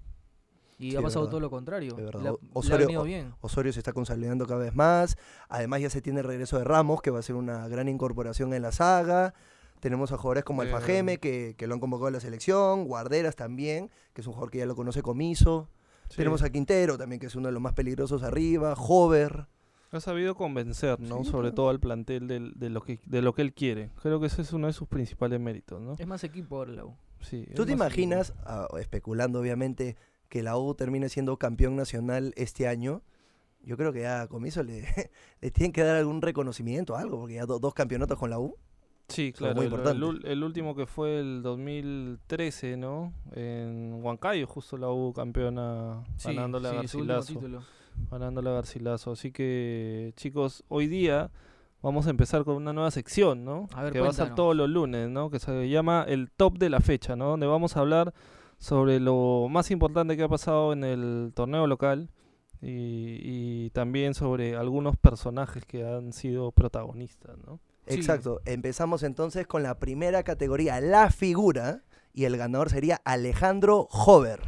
Y 0.79 0.93
Sí, 0.93 0.97
ha 0.97 1.03
pasado 1.03 1.29
todo 1.29 1.41
lo 1.41 1.51
contrario. 1.51 1.91
Es 1.99 2.05
verdad. 2.05 2.23
Le 2.23 2.29
ha- 2.31 2.35
Osorio- 2.55 3.03
bien. 3.03 3.35
Osorio 3.43 3.73
se 3.73 3.81
está 3.81 3.93
consolidando 3.93 4.47
cada 4.47 4.61
vez 4.61 4.75
más. 4.75 5.19
Además, 5.49 5.81
ya 5.83 5.91
se 5.91 6.01
tiene 6.01 6.21
el 6.21 6.27
regreso 6.27 6.57
de 6.57 6.65
Ramos, 6.65 7.03
que 7.03 7.11
va 7.11 7.19
a 7.19 7.23
ser 7.23 7.35
una 7.37 7.69
gran 7.69 7.89
incorporación 7.89 8.55
en 8.55 8.63
la 8.63 8.73
saga. 8.73 9.35
Tenemos 9.81 10.13
a 10.13 10.17
jugadores 10.19 10.45
como 10.45 10.63
Alfa 10.63 10.79
Eh. 10.79 10.83
Geme, 10.83 11.19
que, 11.19 11.55
que 11.59 11.67
lo 11.67 11.75
han 11.75 11.81
convocado 11.81 12.09
a 12.09 12.11
la 12.13 12.21
selección. 12.21 12.85
Guarderas 12.85 13.35
también, 13.37 13.91
que 14.13 14.21
es 14.21 14.27
un 14.27 14.35
jugador 14.35 14.51
que 14.51 14.59
ya 14.59 14.67
lo 14.67 14.77
conoce 14.77 15.03
Comiso. 15.03 15.69
Sí. 16.09 16.17
Tenemos 16.17 16.43
a 16.43 16.51
Quintero 16.51 16.99
también, 16.99 17.21
que 17.21 17.27
es 17.27 17.35
uno 17.35 17.49
de 17.49 17.53
los 17.53 17.63
más 17.63 17.73
peligrosos 17.73 18.23
arriba. 18.23 18.75
Hover. 18.77 19.47
Ha 19.93 20.01
sabido 20.01 20.35
convencer, 20.37 21.01
¿no? 21.01 21.19
Sí, 21.25 21.31
Sobre 21.31 21.49
claro. 21.49 21.55
todo 21.55 21.69
al 21.71 21.81
plantel 21.81 22.29
del- 22.29 22.53
de, 22.57 22.71
lo 22.71 22.81
que, 22.83 23.01
de 23.07 23.23
lo 23.23 23.35
que 23.35 23.43
él 23.43 23.53
quiere. 23.53 23.91
Creo 24.03 24.21
que 24.21 24.27
ese 24.27 24.43
es 24.43 24.53
uno 24.53 24.67
de 24.69 24.73
sus 24.73 24.87
principales 24.87 25.41
méritos, 25.41 25.81
¿no? 25.81 25.95
Es 25.99 26.07
más 26.07 26.23
equipo 26.23 26.57
ahora 26.59 26.73
la 26.73 26.85
U. 26.85 26.95
Sí, 27.21 27.47
¿Tú 27.57 27.67
te 27.67 27.73
imaginas, 27.73 28.33
ah, 28.45 28.69
especulando 28.79 29.41
obviamente, 29.41 29.97
que 30.29 30.43
la 30.43 30.57
U 30.57 30.75
termine 30.75 31.09
siendo 31.09 31.37
campeón 31.39 31.75
nacional 31.77 32.33
este 32.37 32.69
año? 32.69 33.03
Yo 33.63 33.77
creo 33.77 33.93
que 33.93 34.01
ya 34.03 34.23
a 34.23 34.27
Comiso 34.29 34.63
le, 34.63 34.85
le 35.41 35.51
tienen 35.51 35.73
que 35.73 35.83
dar 35.83 35.97
algún 35.97 36.23
reconocimiento, 36.23 36.97
algo, 36.97 37.19
porque 37.19 37.35
ya 37.35 37.47
do- 37.47 37.59
dos 37.59 37.75
campeonatos 37.75 38.17
con 38.19 38.31
la 38.31 38.39
U. 38.39 38.57
Sí, 39.11 39.33
claro. 39.33 39.55
muy 39.57 39.67
el- 39.67 40.27
el, 40.27 40.43
último 40.45 40.75
que 40.75 40.87
fue 40.87 41.19
el 41.21 41.43
2013, 41.43 42.77
¿no? 42.77 43.13
En 43.33 44.01
Huancayo, 44.03 44.47
justo 44.47 44.77
la 44.77 44.91
U 44.91 45.13
campeona 45.13 46.03
Sí, 46.17 46.29
ganándole 46.35 46.69
a 46.69 46.81
sí, 46.83 46.89
su 46.89 46.99
último 46.99 47.15
Garcilaso. 47.17 47.41
título. 47.41 47.63
Ganándole 48.11 48.51
a 48.51 48.53
Garcilaso. 48.55 49.13
Así 49.13 49.33
que, 49.33 50.13
chicos, 50.17 50.65
hoy 50.69 50.87
día 50.87 51.31
vamos 51.83 52.07
a 52.07 52.11
empezar 52.11 52.45
con 52.45 52.57
una 52.57 52.73
nueva 52.73 52.91
sección, 52.91 53.45
¿no? 53.45 53.67
A 53.75 53.83
ver, 53.85 53.93
que 53.93 54.01
va 54.01 54.09
a 54.09 54.13
ser 54.13 54.35
todos 54.35 54.55
los 54.57 54.69
lunes, 54.69 55.09
¿no? 55.11 55.31
Que 55.31 55.39
se 55.39 55.69
llama 55.69 56.05
el 56.09 56.31
top 56.31 56.59
de 56.59 56.71
la 56.71 56.81
fecha, 56.81 57.17
¿no? 57.17 57.31
Donde 57.31 57.47
vamos 57.47 57.77
a 57.77 57.81
hablar 57.81 58.15
sobre 58.59 59.01
lo 59.01 59.49
más 59.51 59.71
importante 59.71 60.17
que 60.17 60.23
ha 60.23 60.29
pasado 60.29 60.73
en 60.73 60.85
el 60.85 61.33
torneo 61.35 61.67
local 61.67 62.11
y, 62.61 63.17
y 63.23 63.71
también 63.71 64.13
sobre 64.15 64.55
algunos 64.57 64.97
personajes 64.99 65.65
que 65.65 65.87
han 65.87 66.13
sido 66.13 66.53
protagonistas, 66.53 67.39
¿no? 67.47 67.59
Sí. 67.87 67.95
Exacto. 67.95 68.41
Empezamos 68.45 69.03
entonces 69.03 69.47
con 69.47 69.63
la 69.63 69.79
primera 69.79 70.23
categoría, 70.23 70.81
la 70.81 71.11
figura, 71.11 71.83
y 72.13 72.25
el 72.25 72.37
ganador 72.37 72.71
sería 72.71 73.01
Alejandro 73.05 73.89
Hover. 73.91 74.41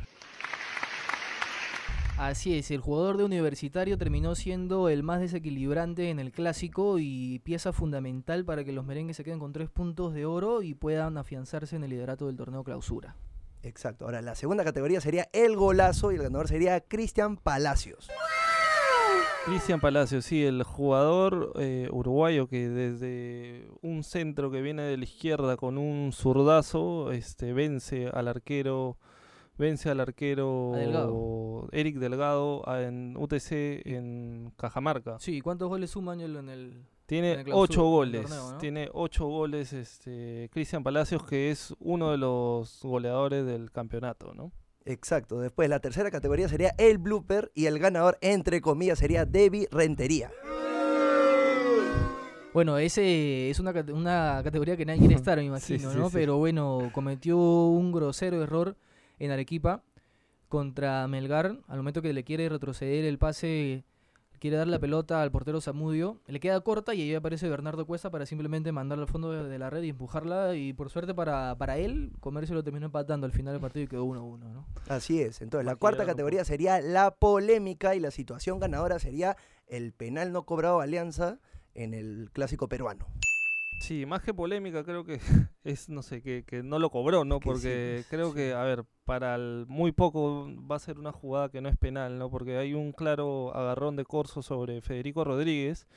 Así 2.18 2.56
es, 2.56 2.70
el 2.70 2.80
jugador 2.80 3.16
de 3.16 3.24
Universitario 3.24 3.98
terminó 3.98 4.36
siendo 4.36 4.88
el 4.88 5.02
más 5.02 5.20
desequilibrante 5.20 6.08
en 6.10 6.20
el 6.20 6.30
clásico 6.30 6.98
y 7.00 7.40
pieza 7.40 7.72
fundamental 7.72 8.44
para 8.44 8.62
que 8.62 8.70
los 8.70 8.84
merengues 8.84 9.16
se 9.16 9.24
queden 9.24 9.40
con 9.40 9.52
tres 9.52 9.70
puntos 9.70 10.14
de 10.14 10.24
oro 10.24 10.62
y 10.62 10.74
puedan 10.74 11.16
afianzarse 11.16 11.74
en 11.74 11.82
el 11.82 11.90
liderato 11.90 12.26
del 12.26 12.36
torneo 12.36 12.62
clausura. 12.62 13.16
Exacto. 13.64 14.04
Ahora, 14.04 14.22
la 14.22 14.34
segunda 14.36 14.62
categoría 14.62 15.00
sería 15.00 15.28
el 15.32 15.56
golazo 15.56 16.12
y 16.12 16.16
el 16.16 16.22
ganador 16.22 16.46
sería 16.46 16.80
Cristian 16.80 17.36
Palacios. 17.36 18.08
Cristian 19.44 19.80
Palacios, 19.80 20.24
sí, 20.24 20.44
el 20.44 20.62
jugador 20.62 21.52
eh, 21.56 21.88
uruguayo 21.90 22.46
que 22.46 22.68
desde 22.68 23.68
un 23.82 24.04
centro 24.04 24.52
que 24.52 24.62
viene 24.62 24.82
de 24.82 24.96
la 24.96 25.02
izquierda 25.02 25.56
con 25.56 25.78
un 25.78 26.12
zurdazo, 26.12 27.10
este, 27.10 27.52
vence 27.52 28.06
al 28.06 28.28
arquero, 28.28 28.98
vence 29.58 29.90
al 29.90 29.98
arquero 29.98 30.72
Delgado. 30.74 31.68
Eric 31.72 31.96
Delgado 31.96 32.62
en 32.68 33.16
UTC 33.16 33.84
en 33.84 34.52
Cajamarca. 34.56 35.18
Sí, 35.18 35.40
¿cuántos 35.40 35.68
goles 35.68 35.90
suma 35.90 36.14
en 36.14 36.20
el...? 36.20 36.36
en 36.36 36.86
Tiene 37.06 37.32
el 37.32 37.44
clausura, 37.44 37.62
ocho 37.62 37.84
goles, 37.84 38.22
torneo, 38.22 38.52
¿no? 38.52 38.58
tiene 38.58 38.88
ocho 38.92 39.26
goles, 39.26 39.72
este, 39.72 40.50
Cristian 40.52 40.84
Palacios 40.84 41.24
que 41.24 41.50
es 41.50 41.74
uno 41.80 42.12
de 42.12 42.18
los 42.18 42.80
goleadores 42.84 43.44
del 43.44 43.72
campeonato, 43.72 44.34
¿no? 44.34 44.52
Exacto. 44.84 45.40
Después, 45.40 45.68
la 45.68 45.80
tercera 45.80 46.10
categoría 46.10 46.48
sería 46.48 46.74
el 46.78 46.98
blooper 46.98 47.50
y 47.54 47.66
el 47.66 47.78
ganador, 47.78 48.18
entre 48.20 48.60
comillas, 48.60 48.98
sería 48.98 49.24
Debbie 49.24 49.68
Rentería. 49.70 50.30
Bueno, 52.52 52.76
ese 52.76 53.48
es 53.48 53.58
una, 53.60 53.70
una 53.94 54.40
categoría 54.44 54.76
que 54.76 54.84
nadie 54.84 55.00
quiere 55.00 55.14
estar, 55.14 55.38
me 55.38 55.42
Sí, 55.60 55.74
imagino, 55.74 55.92
sí, 55.92 55.98
¿no? 55.98 56.08
sí. 56.08 56.12
Pero 56.12 56.36
bueno, 56.36 56.90
cometió 56.92 57.38
un 57.38 57.92
grosero 57.92 58.42
error 58.42 58.76
en 59.18 59.30
Arequipa 59.30 59.82
contra 60.48 61.06
Melgar. 61.08 61.56
Al 61.66 61.76
momento 61.78 62.02
que 62.02 62.12
le 62.12 62.24
quiere 62.24 62.48
retroceder 62.50 63.04
el 63.06 63.18
pase, 63.18 63.84
quiere 64.42 64.56
dar 64.56 64.66
la 64.66 64.80
pelota 64.80 65.22
al 65.22 65.30
portero 65.30 65.60
Zamudio, 65.60 66.20
le 66.26 66.40
queda 66.40 66.60
corta 66.62 66.94
y 66.94 67.02
ahí 67.02 67.14
aparece 67.14 67.48
Bernardo 67.48 67.86
Cuesta 67.86 68.10
para 68.10 68.26
simplemente 68.26 68.72
mandarla 68.72 69.04
al 69.04 69.08
fondo 69.08 69.30
de, 69.30 69.48
de 69.48 69.56
la 69.56 69.70
red 69.70 69.84
y 69.84 69.90
empujarla. 69.90 70.56
Y 70.56 70.72
por 70.72 70.90
suerte 70.90 71.14
para, 71.14 71.56
para 71.58 71.78
él, 71.78 72.10
Comercio 72.18 72.52
lo 72.56 72.64
terminó 72.64 72.86
empatando 72.86 73.24
al 73.24 73.30
final 73.30 73.54
del 73.54 73.60
partido 73.60 73.84
y 73.84 73.86
quedó 73.86 74.04
1-1, 74.04 74.38
¿no? 74.52 74.66
Así 74.88 75.22
es. 75.22 75.42
Entonces, 75.42 75.64
la 75.64 75.76
cuarta 75.76 76.04
categoría 76.04 76.44
sería 76.44 76.80
la 76.80 77.12
polémica 77.12 77.94
y 77.94 78.00
la 78.00 78.10
situación 78.10 78.58
ganadora 78.58 78.98
sería 78.98 79.36
el 79.68 79.92
penal 79.92 80.32
no 80.32 80.44
cobrado 80.44 80.80
a 80.80 80.82
Alianza 80.82 81.38
en 81.76 81.94
el 81.94 82.28
clásico 82.32 82.68
peruano. 82.68 83.06
Sí, 83.82 84.06
más 84.06 84.22
que 84.22 84.32
polémica, 84.32 84.84
creo 84.84 85.04
que 85.04 85.18
es, 85.64 85.88
no 85.88 86.02
sé, 86.02 86.22
que, 86.22 86.44
que 86.44 86.62
no 86.62 86.78
lo 86.78 86.88
cobró, 86.90 87.24
¿no? 87.24 87.36
Sí, 87.36 87.40
Porque 87.44 88.04
creo 88.08 88.32
que, 88.32 88.52
a 88.52 88.62
ver, 88.62 88.84
para 89.04 89.34
el 89.34 89.66
muy 89.66 89.90
poco 89.90 90.48
va 90.70 90.76
a 90.76 90.78
ser 90.78 91.00
una 91.00 91.10
jugada 91.10 91.48
que 91.48 91.60
no 91.60 91.68
es 91.68 91.76
penal, 91.76 92.16
¿no? 92.16 92.30
Porque 92.30 92.58
hay 92.58 92.74
un 92.74 92.92
claro 92.92 93.52
agarrón 93.56 93.96
de 93.96 94.04
corso 94.04 94.40
sobre 94.40 94.82
Federico 94.82 95.24
Rodríguez 95.24 95.88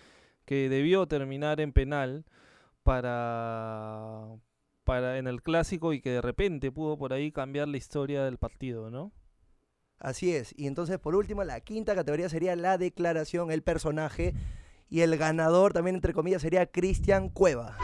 que 0.45 0.67
debió 0.67 1.05
terminar 1.05 1.61
en 1.61 1.73
penal 1.73 2.25
para, 2.81 4.29
para 4.83 5.19
en 5.19 5.27
el 5.27 5.43
clásico 5.43 5.93
y 5.93 6.01
que 6.01 6.09
de 6.09 6.21
repente 6.21 6.71
pudo 6.71 6.97
por 6.97 7.13
ahí 7.13 7.31
cambiar 7.31 7.67
la 7.67 7.77
historia 7.77 8.23
del 8.25 8.39
partido, 8.39 8.89
¿no? 8.89 9.11
Así 9.99 10.33
es. 10.33 10.55
Y 10.57 10.65
entonces, 10.65 10.97
por 10.97 11.15
último, 11.15 11.43
la 11.43 11.59
quinta 11.61 11.93
categoría 11.93 12.29
sería 12.29 12.55
la 12.55 12.79
declaración, 12.79 13.51
el 13.51 13.61
personaje. 13.61 14.33
Y 14.89 15.01
el 15.01 15.17
ganador, 15.17 15.73
también 15.73 15.95
entre 15.95 16.13
comillas, 16.13 16.41
sería 16.41 16.65
Cristian 16.67 17.29
Cueva. 17.29 17.77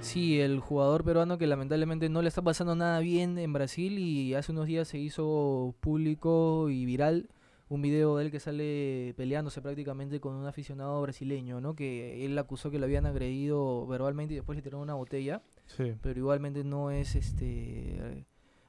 Sí, 0.00 0.40
el 0.40 0.60
jugador 0.60 1.04
peruano 1.04 1.36
que 1.38 1.46
lamentablemente 1.46 2.08
no 2.08 2.22
le 2.22 2.28
está 2.28 2.40
pasando 2.40 2.74
nada 2.74 3.00
bien 3.00 3.36
en 3.38 3.52
Brasil 3.52 3.98
y 3.98 4.34
hace 4.34 4.52
unos 4.52 4.66
días 4.66 4.88
se 4.88 4.98
hizo 4.98 5.74
público 5.80 6.70
y 6.70 6.86
viral 6.86 7.28
un 7.68 7.82
video 7.82 8.16
de 8.16 8.24
él 8.24 8.30
que 8.30 8.40
sale 8.40 9.12
peleándose 9.18 9.60
prácticamente 9.60 10.20
con 10.20 10.34
un 10.34 10.46
aficionado 10.46 11.02
brasileño, 11.02 11.60
¿no? 11.60 11.74
Que 11.74 12.24
él 12.24 12.38
acusó 12.38 12.70
que 12.70 12.78
lo 12.78 12.86
habían 12.86 13.04
agredido 13.04 13.86
verbalmente 13.86 14.32
y 14.32 14.36
después 14.36 14.56
le 14.56 14.62
tiraron 14.62 14.80
una 14.82 14.94
botella, 14.94 15.42
Sí. 15.66 15.92
pero 16.00 16.18
igualmente 16.18 16.64
no 16.64 16.90
es 16.90 17.14
este 17.14 18.24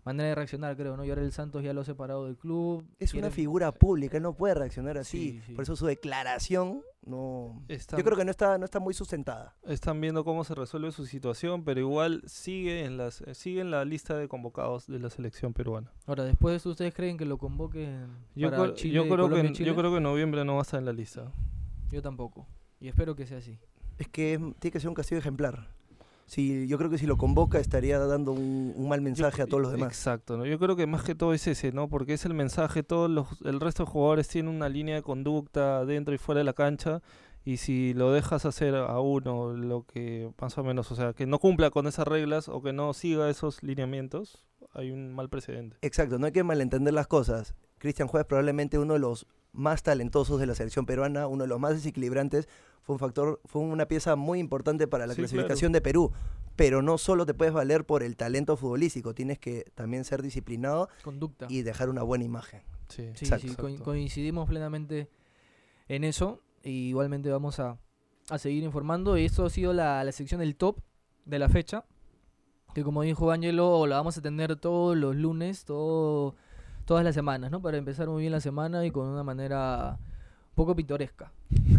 manera 0.05 0.29
de 0.29 0.35
reaccionar, 0.35 0.75
creo, 0.75 0.95
¿no? 0.97 1.05
Y 1.05 1.09
ahora 1.09 1.21
el 1.21 1.31
Santos 1.31 1.63
ya 1.63 1.73
lo 1.73 1.81
ha 1.81 1.85
separado 1.85 2.25
del 2.25 2.37
club. 2.37 2.85
Es 2.99 3.13
una 3.13 3.29
figura 3.29 3.71
pública, 3.71 4.17
él 4.17 4.23
no 4.23 4.33
puede 4.35 4.53
reaccionar 4.55 4.97
así. 4.97 5.31
Sí, 5.33 5.41
sí. 5.47 5.53
Por 5.53 5.63
eso 5.63 5.75
su 5.75 5.85
declaración 5.85 6.81
no. 7.05 7.63
Están, 7.67 7.97
Yo 7.99 8.03
creo 8.05 8.17
que 8.17 8.25
no 8.25 8.31
está, 8.31 8.57
no 8.57 8.65
está 8.65 8.79
muy 8.79 8.93
sustentada. 8.93 9.55
están 9.67 9.99
viendo 10.01 10.23
cómo 10.23 10.43
se 10.43 10.55
resuelve 10.55 10.91
su 10.91 11.05
situación, 11.05 11.63
pero 11.63 11.79
igual 11.79 12.21
sigue 12.25 12.85
en, 12.85 12.97
las, 12.97 13.21
eh, 13.21 13.33
sigue 13.35 13.61
en 13.61 13.71
la 13.71 13.85
lista 13.85 14.15
de 14.17 14.27
convocados 14.27 14.87
de 14.87 14.99
la 14.99 15.09
selección 15.09 15.53
peruana. 15.53 15.91
Ahora, 16.05 16.23
después 16.23 16.53
de 16.53 16.57
eso, 16.57 16.69
¿ustedes 16.71 16.93
creen 16.93 17.17
que 17.17 17.25
lo 17.25 17.37
convoquen 17.37 18.07
Yo, 18.35 18.49
para 18.49 18.63
creo- 18.63 18.75
Chile, 18.75 18.93
yo, 18.95 19.01
creo 19.03 19.15
que, 19.15 19.21
Colombia 19.21 19.47
en- 19.47 19.53
Chile? 19.53 19.67
yo 19.69 19.75
creo 19.75 19.91
que 19.91 19.97
en 19.97 20.03
noviembre 20.03 20.43
no 20.45 20.53
va 20.55 20.59
a 20.59 20.63
estar 20.63 20.79
en 20.79 20.85
la 20.85 20.93
lista. 20.93 21.31
Yo 21.91 22.01
tampoco. 22.01 22.47
Y 22.79 22.87
espero 22.87 23.15
que 23.15 23.25
sea 23.27 23.39
así. 23.39 23.57
Es 23.97 24.07
que 24.07 24.37
tiene 24.59 24.71
que 24.71 24.79
ser 24.79 24.87
un 24.89 24.95
castigo 24.95 25.19
ejemplar. 25.19 25.67
Si, 26.29 26.67
yo 26.67 26.77
creo 26.77 26.89
que 26.89 26.97
si 26.97 27.07
lo 27.07 27.17
convoca 27.17 27.59
estaría 27.59 27.97
dando 27.99 28.31
un, 28.31 28.73
un 28.75 28.87
mal 28.87 29.01
mensaje 29.01 29.39
Yo- 29.39 29.43
a 29.43 29.47
todos 29.47 29.63
los 29.63 29.71
demás. 29.71 29.89
Exacto, 29.89 30.37
¿no? 30.37 30.45
yo 30.45 30.59
creo 30.59 30.75
que 30.75 30.85
más 30.85 31.03
que 31.03 31.15
todo 31.15 31.33
es 31.33 31.47
ese, 31.47 31.71
¿no? 31.71 31.89
Porque 31.89 32.13
es 32.13 32.23
el 32.25 32.33
mensaje, 32.35 32.83
todos 32.83 33.09
los, 33.09 33.27
el 33.43 33.59
resto 33.59 33.83
de 33.83 33.89
jugadores 33.91 34.27
tienen 34.27 34.53
una 34.53 34.69
línea 34.69 34.95
de 34.95 35.01
conducta 35.01 35.85
dentro 35.85 36.13
y 36.13 36.17
fuera 36.17 36.39
de 36.39 36.45
la 36.45 36.53
cancha 36.53 37.01
y 37.43 37.57
si 37.57 37.93
lo 37.95 38.11
dejas 38.11 38.45
hacer 38.45 38.75
a 38.75 38.99
uno 38.99 39.53
lo 39.53 39.83
que 39.83 40.29
más 40.39 40.57
o 40.57 40.63
menos, 40.63 40.91
o 40.91 40.95
sea, 40.95 41.13
que 41.13 41.25
no 41.25 41.39
cumpla 41.39 41.71
con 41.71 41.87
esas 41.87 42.07
reglas 42.07 42.47
o 42.47 42.61
que 42.61 42.73
no 42.73 42.93
siga 42.93 43.29
esos 43.29 43.63
lineamientos, 43.63 44.45
hay 44.73 44.91
un 44.91 45.13
mal 45.15 45.29
precedente. 45.29 45.77
Exacto, 45.81 46.19
no 46.19 46.27
hay 46.27 46.31
que 46.31 46.43
malentender 46.43 46.93
las 46.93 47.07
cosas. 47.07 47.55
Cristian 47.79 48.07
Juárez 48.07 48.27
probablemente 48.27 48.77
uno 48.77 48.93
de 48.93 48.99
los 48.99 49.25
más 49.51 49.81
talentosos 49.83 50.39
de 50.39 50.45
la 50.45 50.53
selección 50.55 50.85
peruana, 50.85 51.25
uno 51.27 51.43
de 51.43 51.47
los 51.47 51.59
más 51.59 51.73
desequilibrantes, 51.73 52.47
fue 52.83 52.93
un 52.95 52.99
factor, 52.99 53.39
fue 53.45 53.61
una 53.61 53.87
pieza 53.87 54.15
muy 54.15 54.39
importante 54.39 54.87
para 54.87 55.07
la 55.07 55.13
Sí, 55.15 55.21
clasificación 55.21 55.71
de 55.71 55.81
Perú. 55.81 56.11
Pero 56.55 56.81
no 56.81 56.97
solo 56.97 57.25
te 57.25 57.33
puedes 57.33 57.53
valer 57.53 57.85
por 57.85 58.03
el 58.03 58.15
talento 58.17 58.57
futbolístico, 58.57 59.13
tienes 59.13 59.39
que 59.39 59.65
también 59.75 60.03
ser 60.03 60.21
disciplinado 60.21 60.89
Conducta. 61.03 61.47
y 61.49 61.61
dejar 61.61 61.89
una 61.89 62.03
buena 62.03 62.25
imagen. 62.25 62.61
Sí, 62.89 63.09
Sí, 63.15 63.25
Exacto. 63.25 63.47
sí, 63.47 63.55
co- 63.55 63.83
coincidimos 63.83 64.47
plenamente 64.49 65.09
en 65.87 66.03
eso. 66.03 66.41
Y 66.63 66.89
igualmente 66.89 67.29
vamos 67.31 67.59
a, 67.59 67.77
a 68.29 68.37
seguir 68.37 68.63
informando. 68.63 69.17
Y 69.17 69.23
esto 69.25 69.45
ha 69.45 69.49
sido 69.49 69.71
la, 69.71 70.03
la 70.03 70.11
sección 70.11 70.41
del 70.41 70.55
top 70.57 70.79
de 71.25 71.39
la 71.39 71.47
fecha. 71.47 71.85
Que 72.73 72.83
como 72.83 73.03
dijo 73.03 73.31
Ángelo, 73.31 73.87
la 73.87 73.95
vamos 73.95 74.17
a 74.17 74.21
tener 74.21 74.55
todos 74.57 74.97
los 74.97 75.15
lunes, 75.15 75.63
todo, 75.65 76.35
todas 76.89 77.03
las 77.03 77.13
semanas, 77.13 77.51
¿no? 77.51 77.61
Para 77.61 77.77
empezar 77.77 78.07
muy 78.09 78.21
bien 78.21 78.31
la 78.31 78.39
semana 78.41 78.83
y 78.83 78.89
con 78.89 79.05
una 79.05 79.21
manera 79.21 79.99
un 79.99 80.55
poco 80.55 80.75
pintoresca. 80.75 81.31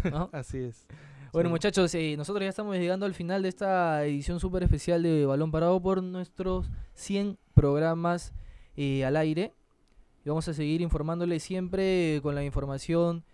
¿no? 0.08 0.30
Así 0.32 0.58
es. 0.58 0.86
Bueno, 1.32 1.48
Sí. 1.48 1.50
muchachos, 1.50 1.92
eh, 1.96 2.14
nosotros 2.16 2.44
ya 2.44 2.48
estamos 2.48 2.76
llegando 2.76 3.06
al 3.06 3.14
final 3.14 3.42
de 3.42 3.48
esta 3.48 4.04
edición 4.04 4.38
súper 4.38 4.62
especial 4.62 5.02
de 5.02 5.26
Balón 5.26 5.50
Parado 5.50 5.82
por 5.82 6.00
nuestros 6.00 6.70
100 6.94 7.38
programas 7.54 8.32
eh, 8.76 9.04
al 9.04 9.16
aire. 9.16 9.52
Y 10.24 10.28
vamos 10.28 10.46
a 10.46 10.54
seguir 10.54 10.80
informándoles 10.80 11.42
siempre 11.42 12.20
con 12.22 12.36
la 12.36 12.44
información 12.44 13.24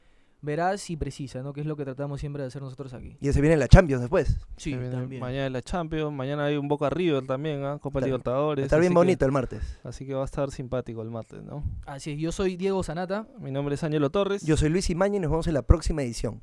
veraz 0.46 0.88
y 0.88 0.96
precisa, 0.96 1.42
¿no? 1.42 1.52
Que 1.52 1.61
es 1.61 1.66
lo 1.66 1.76
que 1.76 1.85
tratamos 1.85 2.20
siempre 2.20 2.40
de 2.42 2.46
hacer 2.48 2.62
nosotros 2.62 2.94
aquí. 2.94 3.18
Y 3.20 3.30
se 3.32 3.40
viene 3.42 3.59
la 3.59 3.68
Champions 3.68 4.00
después. 4.00 4.38
Sí, 4.56 4.70
viene 4.70 4.88
también. 4.90 5.20
Mañana 5.20 5.50
la 5.50 5.61
Champions, 5.61 6.11
mañana 6.14 6.46
hay 6.46 6.56
un 6.56 6.68
Boca 6.68 6.88
River 6.88 7.26
también, 7.26 7.62
¿ah? 7.64 7.78
Copa 7.78 7.98
Está- 7.98 8.06
Libertadores. 8.06 8.64
Está 8.64 8.78
bien 8.78 8.92
que- 8.92 8.96
bonito 8.96 9.26
el 9.26 9.32
martes. 9.32 9.78
así 9.85 10.06
que 10.06 10.14
va 10.14 10.22
a 10.22 10.24
estar 10.24 10.50
simpático 10.50 11.02
el 11.02 11.11
martes, 11.11 11.42
¿no? 11.42 11.62
Así 11.85 12.12
es, 12.12 12.18
yo 12.18 12.32
soy 12.32 12.56
Diego 12.56 12.82
Sanata. 12.82 13.26
Mi 13.38 13.50
nombre 13.50 13.74
es 13.74 13.85
Ángelo 13.85 14.09
Torres. 14.09 14.42
Yo 14.46 14.56
soy 14.56 14.70
Luis 14.70 14.88
Imaña 14.88 15.16
y 15.16 15.20
nos 15.20 15.30
vemos 15.30 15.46
en 15.48 15.54
la 15.54 15.62
próxima 15.62 16.02
edición. 16.02 16.40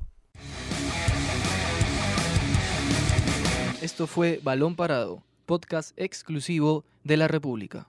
Esto 3.80 4.06
fue 4.06 4.40
Balón 4.42 4.76
Parado, 4.76 5.22
podcast 5.46 5.92
exclusivo 5.98 6.84
de 7.04 7.16
la 7.16 7.28
República. 7.28 7.86